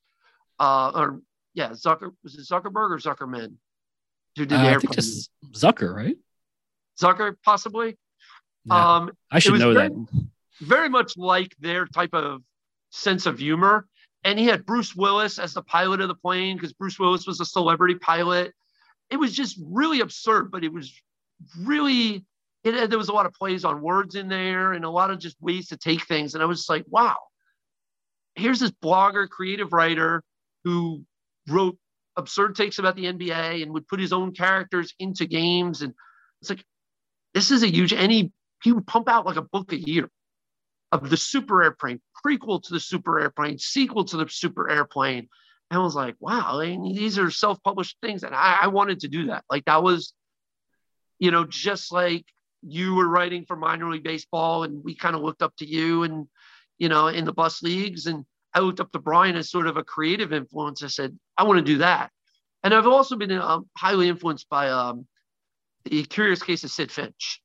[0.60, 1.20] uh, or
[1.52, 3.54] yeah, Zucker was it Zuckerberg or Zuckerman?
[4.36, 6.16] Who did uh, I think just Zucker, right?
[7.00, 7.98] Zucker, possibly.
[8.66, 10.26] Yeah, um, I should know very, that.
[10.60, 12.40] Very much like their type of
[12.90, 13.88] sense of humor.
[14.22, 17.40] And he had Bruce Willis as the pilot of the plane because Bruce Willis was
[17.40, 18.54] a celebrity pilot.
[19.10, 20.92] it was just really absurd, but it was
[21.60, 22.24] really
[22.64, 25.18] it, there was a lot of plays on words in there and a lot of
[25.18, 26.34] just ways to take things.
[26.34, 27.16] And I was just like, wow,
[28.34, 30.22] here's this blogger, creative writer
[30.64, 31.04] who
[31.48, 31.76] wrote
[32.16, 35.82] absurd takes about the NBA and would put his own characters into games.
[35.82, 35.92] And
[36.40, 36.64] it's like,
[37.34, 40.08] this is a huge, any, he would pump out like a book a year
[40.90, 45.28] of the super airplane, prequel to the super airplane, sequel to the super airplane.
[45.70, 48.22] And I was like, wow, I mean, these are self published things.
[48.22, 49.44] And I, I wanted to do that.
[49.50, 50.14] Like, that was,
[51.18, 52.24] you know, just like
[52.66, 56.02] you were writing for minor league baseball and we kind of looked up to you
[56.02, 56.26] and
[56.78, 58.06] you know in the bus leagues.
[58.06, 60.82] And i looked up to brian as sort of a creative influence.
[60.82, 62.10] I said i want to do that.
[62.62, 65.06] And i've also been um, highly influenced by um,
[65.84, 67.40] the curious case of sid finch.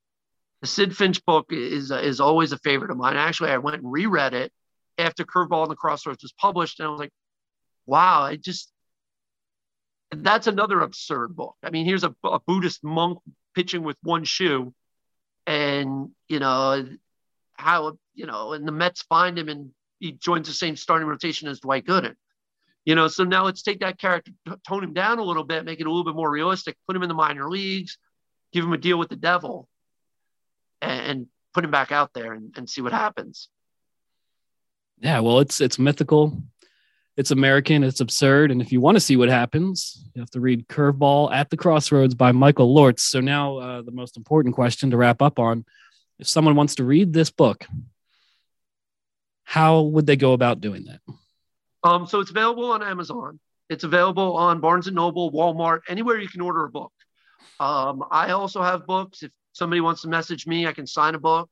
[0.62, 3.18] The sid finch book is uh, is always a favorite of mine.
[3.18, 4.52] Actually i went and reread it
[4.98, 7.14] after curveball and the crossroads was published and i was like
[7.86, 8.72] wow i just
[10.12, 11.56] that's another absurd book.
[11.64, 13.20] I mean here's a, a buddhist monk
[13.54, 14.74] pitching with one shoe
[15.80, 16.86] and you know
[17.54, 21.48] how you know, and the Mets find him and he joins the same starting rotation
[21.48, 22.16] as Dwight Gooden.
[22.86, 24.32] You know, so now let's take that character,
[24.68, 27.04] tone him down a little bit, make it a little bit more realistic, put him
[27.04, 27.98] in the minor leagues,
[28.54, 29.68] give him a deal with the devil,
[30.82, 33.50] and, and put him back out there and, and see what happens.
[35.02, 36.42] Yeah, well, it's it's mythical,
[37.20, 40.40] it's American, it's absurd, and if you want to see what happens, you have to
[40.40, 43.02] read Curveball at the Crossroads by Michael Lortz.
[43.02, 45.66] So now, uh, the most important question to wrap up on:
[46.18, 47.68] if someone wants to read this book,
[49.44, 51.02] how would they go about doing that?
[51.84, 53.38] Um, so it's available on Amazon.
[53.70, 56.94] It's available on Barnes and Noble, Walmart, anywhere you can order a book.
[57.60, 59.24] Um, I also have books.
[59.24, 61.52] If somebody wants to message me, I can sign a book,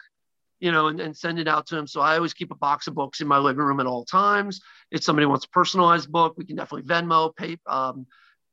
[0.60, 1.88] you know, and, and send it out to them.
[1.88, 4.62] So I always keep a box of books in my living room at all times.
[4.92, 8.08] If somebody wants a personalized book, we can definitely Venmo, pay, um,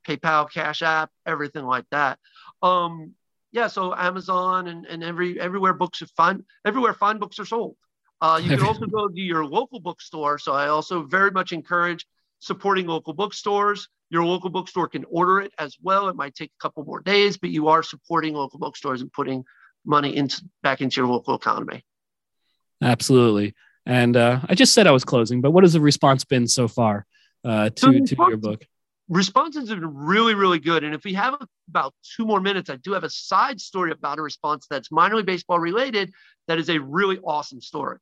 [0.07, 2.19] PayPal, Cash App, everything like that.
[2.63, 3.13] Um,
[3.53, 7.77] yeah, so Amazon and, and every everywhere books are fine, everywhere fine books are sold.
[8.21, 10.39] Uh, you can also go to your local bookstore.
[10.39, 12.07] So I also very much encourage
[12.41, 13.89] supporting local bookstores.
[14.11, 16.09] Your local bookstore can order it as well.
[16.09, 19.45] It might take a couple more days, but you are supporting local bookstores and putting
[19.85, 21.85] money into back into your local economy.
[22.83, 23.55] Absolutely.
[23.87, 26.69] And uh, I just said I was closing, but what has the response been so
[26.69, 27.07] far
[27.45, 28.65] uh, to, to your book?
[29.09, 30.85] responses have been really, really good.
[30.85, 31.37] And if we have
[31.69, 35.17] about two more minutes, I do have a side story about a response that's minor
[35.17, 36.13] league baseball related.
[36.49, 37.99] That is a really awesome story.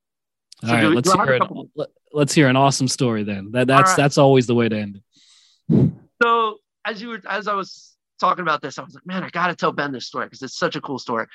[0.61, 1.71] So All right, do, let's, do hear an,
[2.13, 3.51] let's hear an awesome story then.
[3.53, 3.97] That that's right.
[3.97, 5.01] that's always the way to end
[5.69, 5.91] it.
[6.23, 9.31] So as you were as I was talking about this, I was like, man, I
[9.31, 11.27] got to tell Ben this story because it's such a cool story.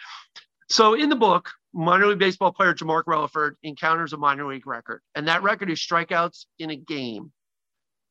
[0.70, 5.02] So in the book, minor league baseball player Jamark Relaford encounters a minor league record,
[5.16, 7.32] and that record is strikeouts in a game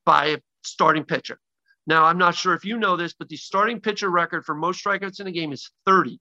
[0.05, 1.39] by a starting pitcher.
[1.87, 4.85] Now, I'm not sure if you know this, but the starting pitcher record for most
[4.85, 6.19] strikeouts in a game is 30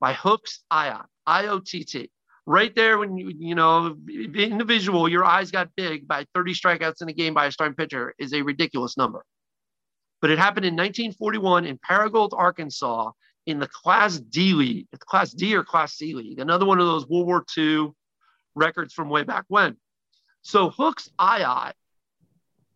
[0.00, 2.10] by Hooks Iott, I O T T.
[2.44, 6.54] Right there, when you, you know, in the visual, your eyes got big by 30
[6.54, 9.24] strikeouts in a game by a starting pitcher is a ridiculous number.
[10.20, 13.12] But it happened in 1941 in Paragould, Arkansas,
[13.46, 17.08] in the Class D League, Class D or Class C League, another one of those
[17.08, 17.90] World War II
[18.54, 19.76] records from way back when.
[20.42, 21.72] So Hooks Iott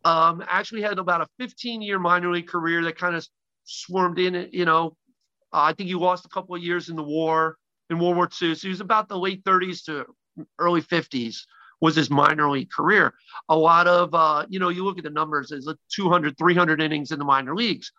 [0.03, 3.27] um, actually had about a 15 year minor league career that kind of
[3.63, 4.49] swarmed in.
[4.51, 4.95] You know,
[5.53, 7.57] uh, I think he lost a couple of years in the war,
[7.89, 8.55] in World War II.
[8.55, 10.05] So he was about the late 30s to
[10.59, 11.37] early 50s
[11.79, 13.13] was his minor league career.
[13.49, 17.11] A lot of, uh, you know, you look at the numbers, there's 200, 300 innings
[17.11, 17.91] in the minor leagues,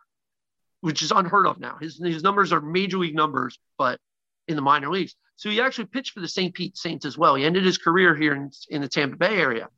[0.81, 1.77] which is unheard of now.
[1.81, 3.99] His, his numbers are major league numbers, but
[4.47, 5.15] in the minor leagues.
[5.37, 6.55] So he actually pitched for the St.
[6.55, 7.35] Pete Saints as well.
[7.35, 9.69] He ended his career here in, in the Tampa Bay area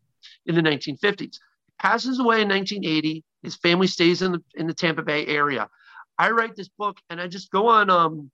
[0.46, 1.38] in the 1950s
[1.80, 3.24] passes away in 1980.
[3.42, 5.68] His family stays in the in the Tampa Bay area.
[6.18, 8.30] I write this book and I just go on um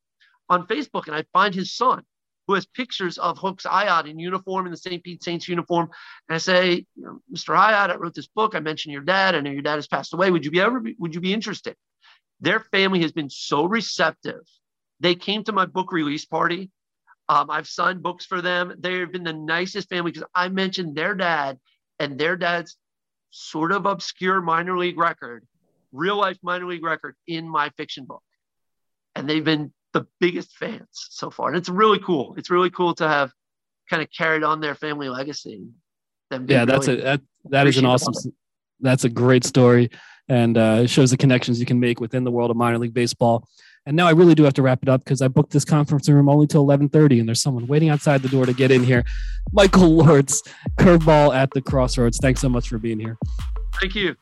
[0.48, 2.02] on Facebook and I find his son
[2.46, 5.02] who has pictures of Hooks Iott in uniform in the St.
[5.02, 5.90] Pete Saints uniform.
[6.28, 6.86] And I say,
[7.32, 7.56] Mr.
[7.56, 8.54] Iott, I wrote this book.
[8.54, 9.34] I mentioned your dad.
[9.34, 10.30] I know your dad has passed away.
[10.30, 11.76] Would you be ever would you be interested?
[12.40, 14.42] Their family has been so receptive.
[15.00, 16.70] They came to my book release party.
[17.28, 18.74] Um, I've signed books for them.
[18.78, 21.58] They've been the nicest family because I mentioned their dad
[21.98, 22.76] and their dad's
[23.30, 25.44] sort of obscure minor league record,
[25.92, 28.22] real life minor league record in my fiction book.
[29.14, 31.48] And they've been the biggest fans so far.
[31.48, 32.34] And it's really cool.
[32.36, 33.32] It's really cool to have
[33.88, 35.66] kind of carried on their family legacy.
[36.30, 38.14] Yeah, that's really a that that is an awesome
[38.80, 39.90] that's a great story
[40.28, 42.94] and uh, it shows the connections you can make within the world of minor league
[42.94, 43.46] baseball.
[43.86, 46.08] And now I really do have to wrap it up because I booked this conference
[46.08, 49.04] room only till 11:30, and there's someone waiting outside the door to get in here.
[49.52, 50.42] Michael Lortz,
[50.76, 52.18] curveball at the crossroads.
[52.20, 53.16] Thanks so much for being here.
[53.80, 54.16] Thank you.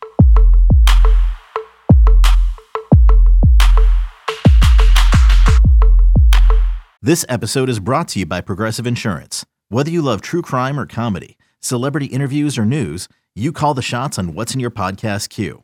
[7.01, 9.45] This episode is brought to you by Progressive Insurance.
[9.69, 14.19] Whether you love true crime or comedy, celebrity interviews or news, you call the shots
[14.19, 15.64] on what's in your podcast queue.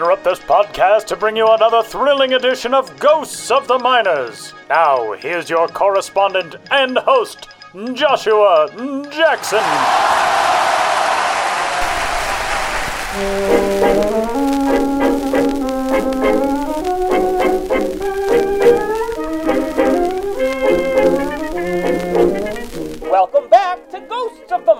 [0.00, 4.54] Interrupt this podcast to bring you another thrilling edition of Ghosts of the Minors.
[4.70, 7.50] Now, here's your correspondent and host,
[7.92, 8.70] Joshua
[9.10, 9.60] Jackson.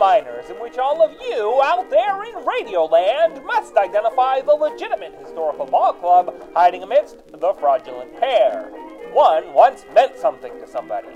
[0.01, 5.67] Minors, in which all of you out there in Radioland must identify the legitimate historical
[5.67, 8.71] ball club hiding amidst the fraudulent pair.
[9.13, 11.11] One once meant something to somebody.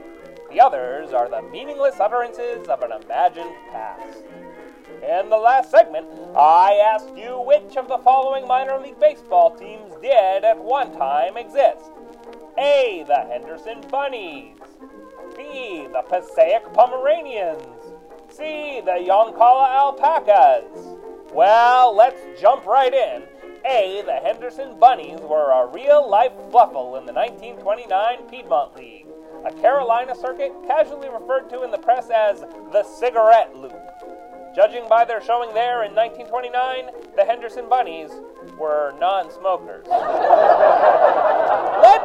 [0.50, 4.18] The others are the meaningless utterances of an imagined past.
[5.02, 6.06] In the last segment,
[6.36, 11.38] I asked you which of the following minor league baseball teams did at one time
[11.38, 11.90] exist.
[12.58, 13.02] A.
[13.06, 14.58] The Henderson Bunnies.
[15.36, 15.88] B.
[15.90, 17.83] The Passaic Pomeranians.
[18.36, 18.80] C.
[18.84, 20.98] The Yoncalla Alpacas.
[21.32, 23.22] Well, let's jump right in.
[23.64, 24.02] A.
[24.04, 29.06] The Henderson Bunnies were a real life fluffle in the 1929 Piedmont League,
[29.44, 32.40] a Carolina circuit casually referred to in the press as
[32.72, 33.72] the cigarette loop.
[34.54, 36.86] Judging by their showing there in 1929,
[37.16, 38.10] the Henderson Bunnies
[38.56, 39.84] were non smokers.
[39.90, 40.02] Led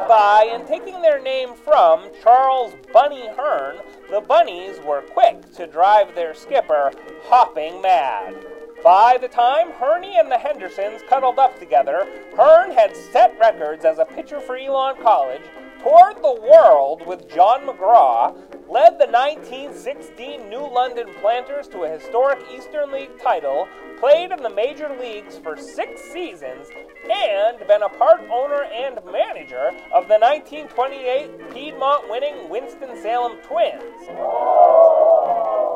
[0.08, 3.76] by and taking their name from Charles Bunny Hearn,
[4.10, 6.90] the Bunnies were quick to drive their skipper
[7.24, 8.34] hopping mad.
[8.82, 13.98] By the time Herney and the Hendersons cuddled up together, Hearn had set records as
[13.98, 15.42] a pitcher for Elon College,
[15.82, 18.34] toured the world with John McGraw,
[18.68, 23.66] led the 1916 New London Planters to a historic Eastern League title,
[23.98, 26.68] played in the major leagues for six seasons,
[27.10, 34.06] and been a part owner and manager of the 1928 Piedmont winning Winston-Salem Twins.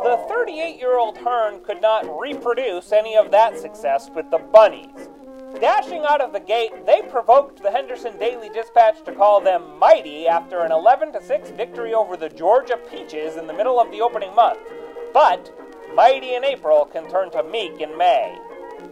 [0.05, 5.09] The 38 year old Hearn could not reproduce any of that success with the Bunnies.
[5.61, 10.27] Dashing out of the gate, they provoked the Henderson Daily Dispatch to call them mighty
[10.27, 14.35] after an 11 6 victory over the Georgia Peaches in the middle of the opening
[14.35, 14.59] month.
[15.13, 15.53] But
[15.95, 18.37] mighty in April can turn to meek in May.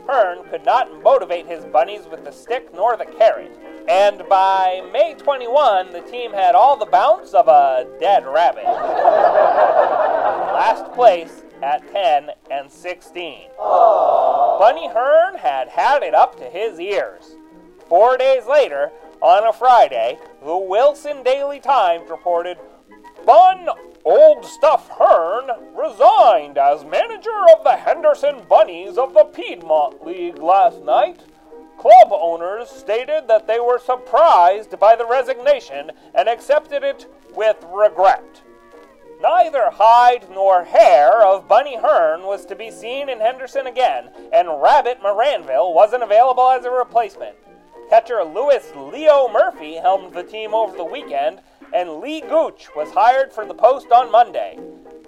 [0.06, 3.58] Hearn could not motivate his bunnies with the stick nor the carrot,
[3.88, 8.64] and by May 21, the team had all the bounce of a dead rabbit.
[10.54, 13.48] Last place at 10 and 16.
[13.58, 17.36] Bunny Hearn had had it up to his ears.
[17.88, 18.90] Four days later,
[19.20, 22.58] on a Friday, the Wilson Daily Times reported
[23.24, 23.68] Bun
[24.04, 30.82] Old Stuff Hearn resigned as manager of the Henderson Bunnies of the Piedmont League last
[30.82, 31.20] night.
[31.78, 38.42] Club owners stated that they were surprised by the resignation and accepted it with regret.
[39.22, 44.60] Neither hide nor hair of Bunny Hearn was to be seen in Henderson again, and
[44.60, 47.36] Rabbit Maranville wasn't available as a replacement.
[47.88, 51.40] Catcher Lewis Leo Murphy helmed the team over the weekend,
[51.72, 54.58] and Lee Gooch was hired for the post on Monday.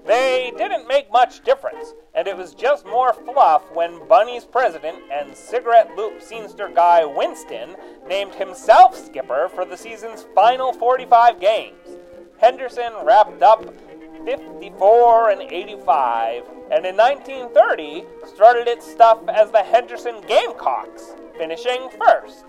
[0.06, 5.36] They didn't make much difference, and it was just more fluff when Bunny's president and
[5.36, 7.74] cigarette loop scenester guy Winston
[8.06, 11.74] named himself skipper for the season's final 45 games.
[12.38, 13.64] Henderson wrapped up
[14.24, 22.44] 54 and 85, and in 1930 started its stuff as the Henderson Gamecocks, finishing first.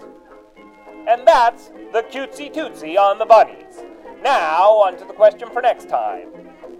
[1.07, 3.83] And that's the cutesy tootsie on the bunnies.
[4.23, 6.29] Now, on to the question for next time.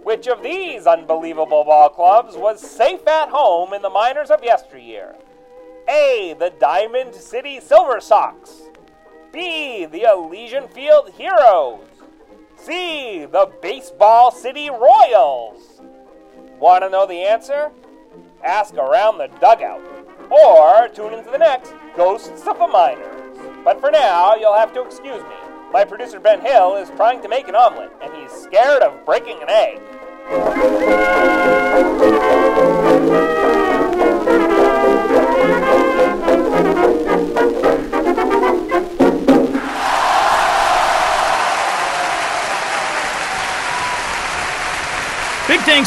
[0.02, 5.16] Which of these unbelievable ball clubs was safe at home in the minors of yesteryear?
[5.88, 6.34] A.
[6.38, 8.62] The Diamond City Silver Sox.
[9.32, 9.84] B.
[9.84, 11.95] The Elysian Field Heroes.
[12.66, 13.26] C.
[13.26, 15.80] The Baseball City Royals.
[16.58, 17.70] Want to know the answer?
[18.42, 19.80] Ask around the dugout.
[20.28, 23.38] Or tune into the next Ghosts of the Minors.
[23.62, 25.36] But for now, you'll have to excuse me.
[25.72, 29.40] My producer Ben Hill is trying to make an omelet, and he's scared of breaking
[29.42, 29.80] an egg.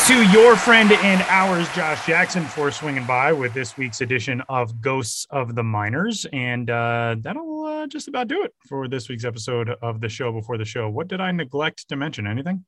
[0.10, 4.82] To your friend and ours, Josh Jackson, for swinging by with this week's edition of
[4.82, 6.26] Ghosts of the Minors.
[6.34, 10.32] And uh, that'll uh, just about do it for this week's episode of the show
[10.32, 10.90] before the show.
[10.90, 12.26] What did I neglect to mention?
[12.26, 12.66] Anything?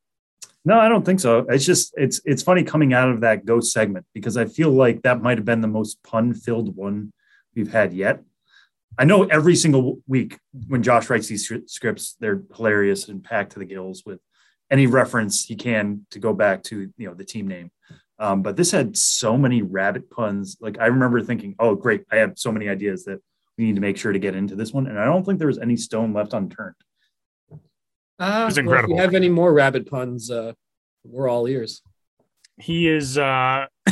[0.65, 1.39] No, I don't think so.
[1.49, 5.01] It's just it's it's funny coming out of that ghost segment because I feel like
[5.01, 7.11] that might have been the most pun filled one
[7.55, 8.21] we've had yet.
[8.99, 10.37] I know every single week
[10.67, 14.19] when Josh writes these scripts, they're hilarious and packed to the gills with
[14.71, 17.69] any reference he can to go back to you know the team name.
[18.17, 20.57] Um, but this had so many rabbit puns.
[20.61, 23.19] Like I remember thinking, oh great, I have so many ideas that
[23.57, 24.87] we need to make sure to get into this one.
[24.87, 26.75] And I don't think there was any stone left unturned.
[28.19, 28.93] Uh, It's incredible.
[28.95, 30.53] Well, if you have any more rabbit puns, uh,
[31.03, 31.81] we're all ears.
[32.57, 33.17] He is.
[33.17, 33.65] uh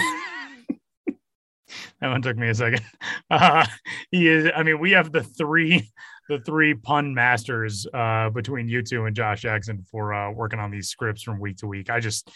[2.01, 2.81] That one took me a second.
[3.31, 3.63] Uh,
[4.09, 4.49] he is.
[4.55, 5.87] I mean, we have the three,
[6.29, 10.71] the three pun masters uh, between you two and Josh Jackson for uh, working on
[10.71, 11.89] these scripts from week to week.
[11.89, 12.29] I just,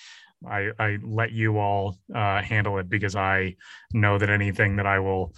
[0.45, 3.55] I, I let you all uh, handle it because I
[3.93, 5.33] know that anything that I will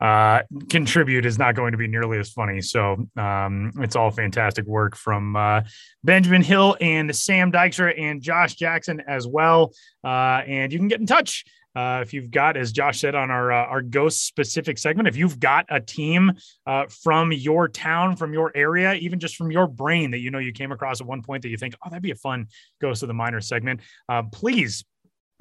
[0.00, 2.60] uh, contribute is not going to be nearly as funny.
[2.60, 5.62] So um, it's all fantastic work from uh,
[6.04, 9.72] Benjamin Hill and Sam Dykstra and Josh Jackson as well.
[10.04, 11.44] Uh, and you can get in touch
[11.74, 15.16] uh, if you've got, as Josh said on our uh, our ghost specific segment, if
[15.16, 16.32] you've got a team
[16.66, 20.38] uh, from your town, from your area, even just from your brain that you know
[20.38, 22.46] you came across at one point that you think, oh, that'd be a fun
[22.80, 24.84] ghost of the minor segment, uh, please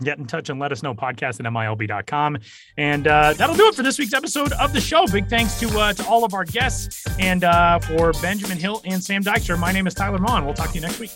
[0.04, 2.38] get in touch and let us know podcast at milb.com
[2.78, 5.06] and uh, that'll do it for this week's episode of the show.
[5.08, 9.04] Big thanks to uh, to all of our guests and uh, for benjamin hill and
[9.04, 9.58] sam dykstra.
[9.60, 10.46] My name is tyler Maun.
[10.46, 11.12] we'll talk to you next week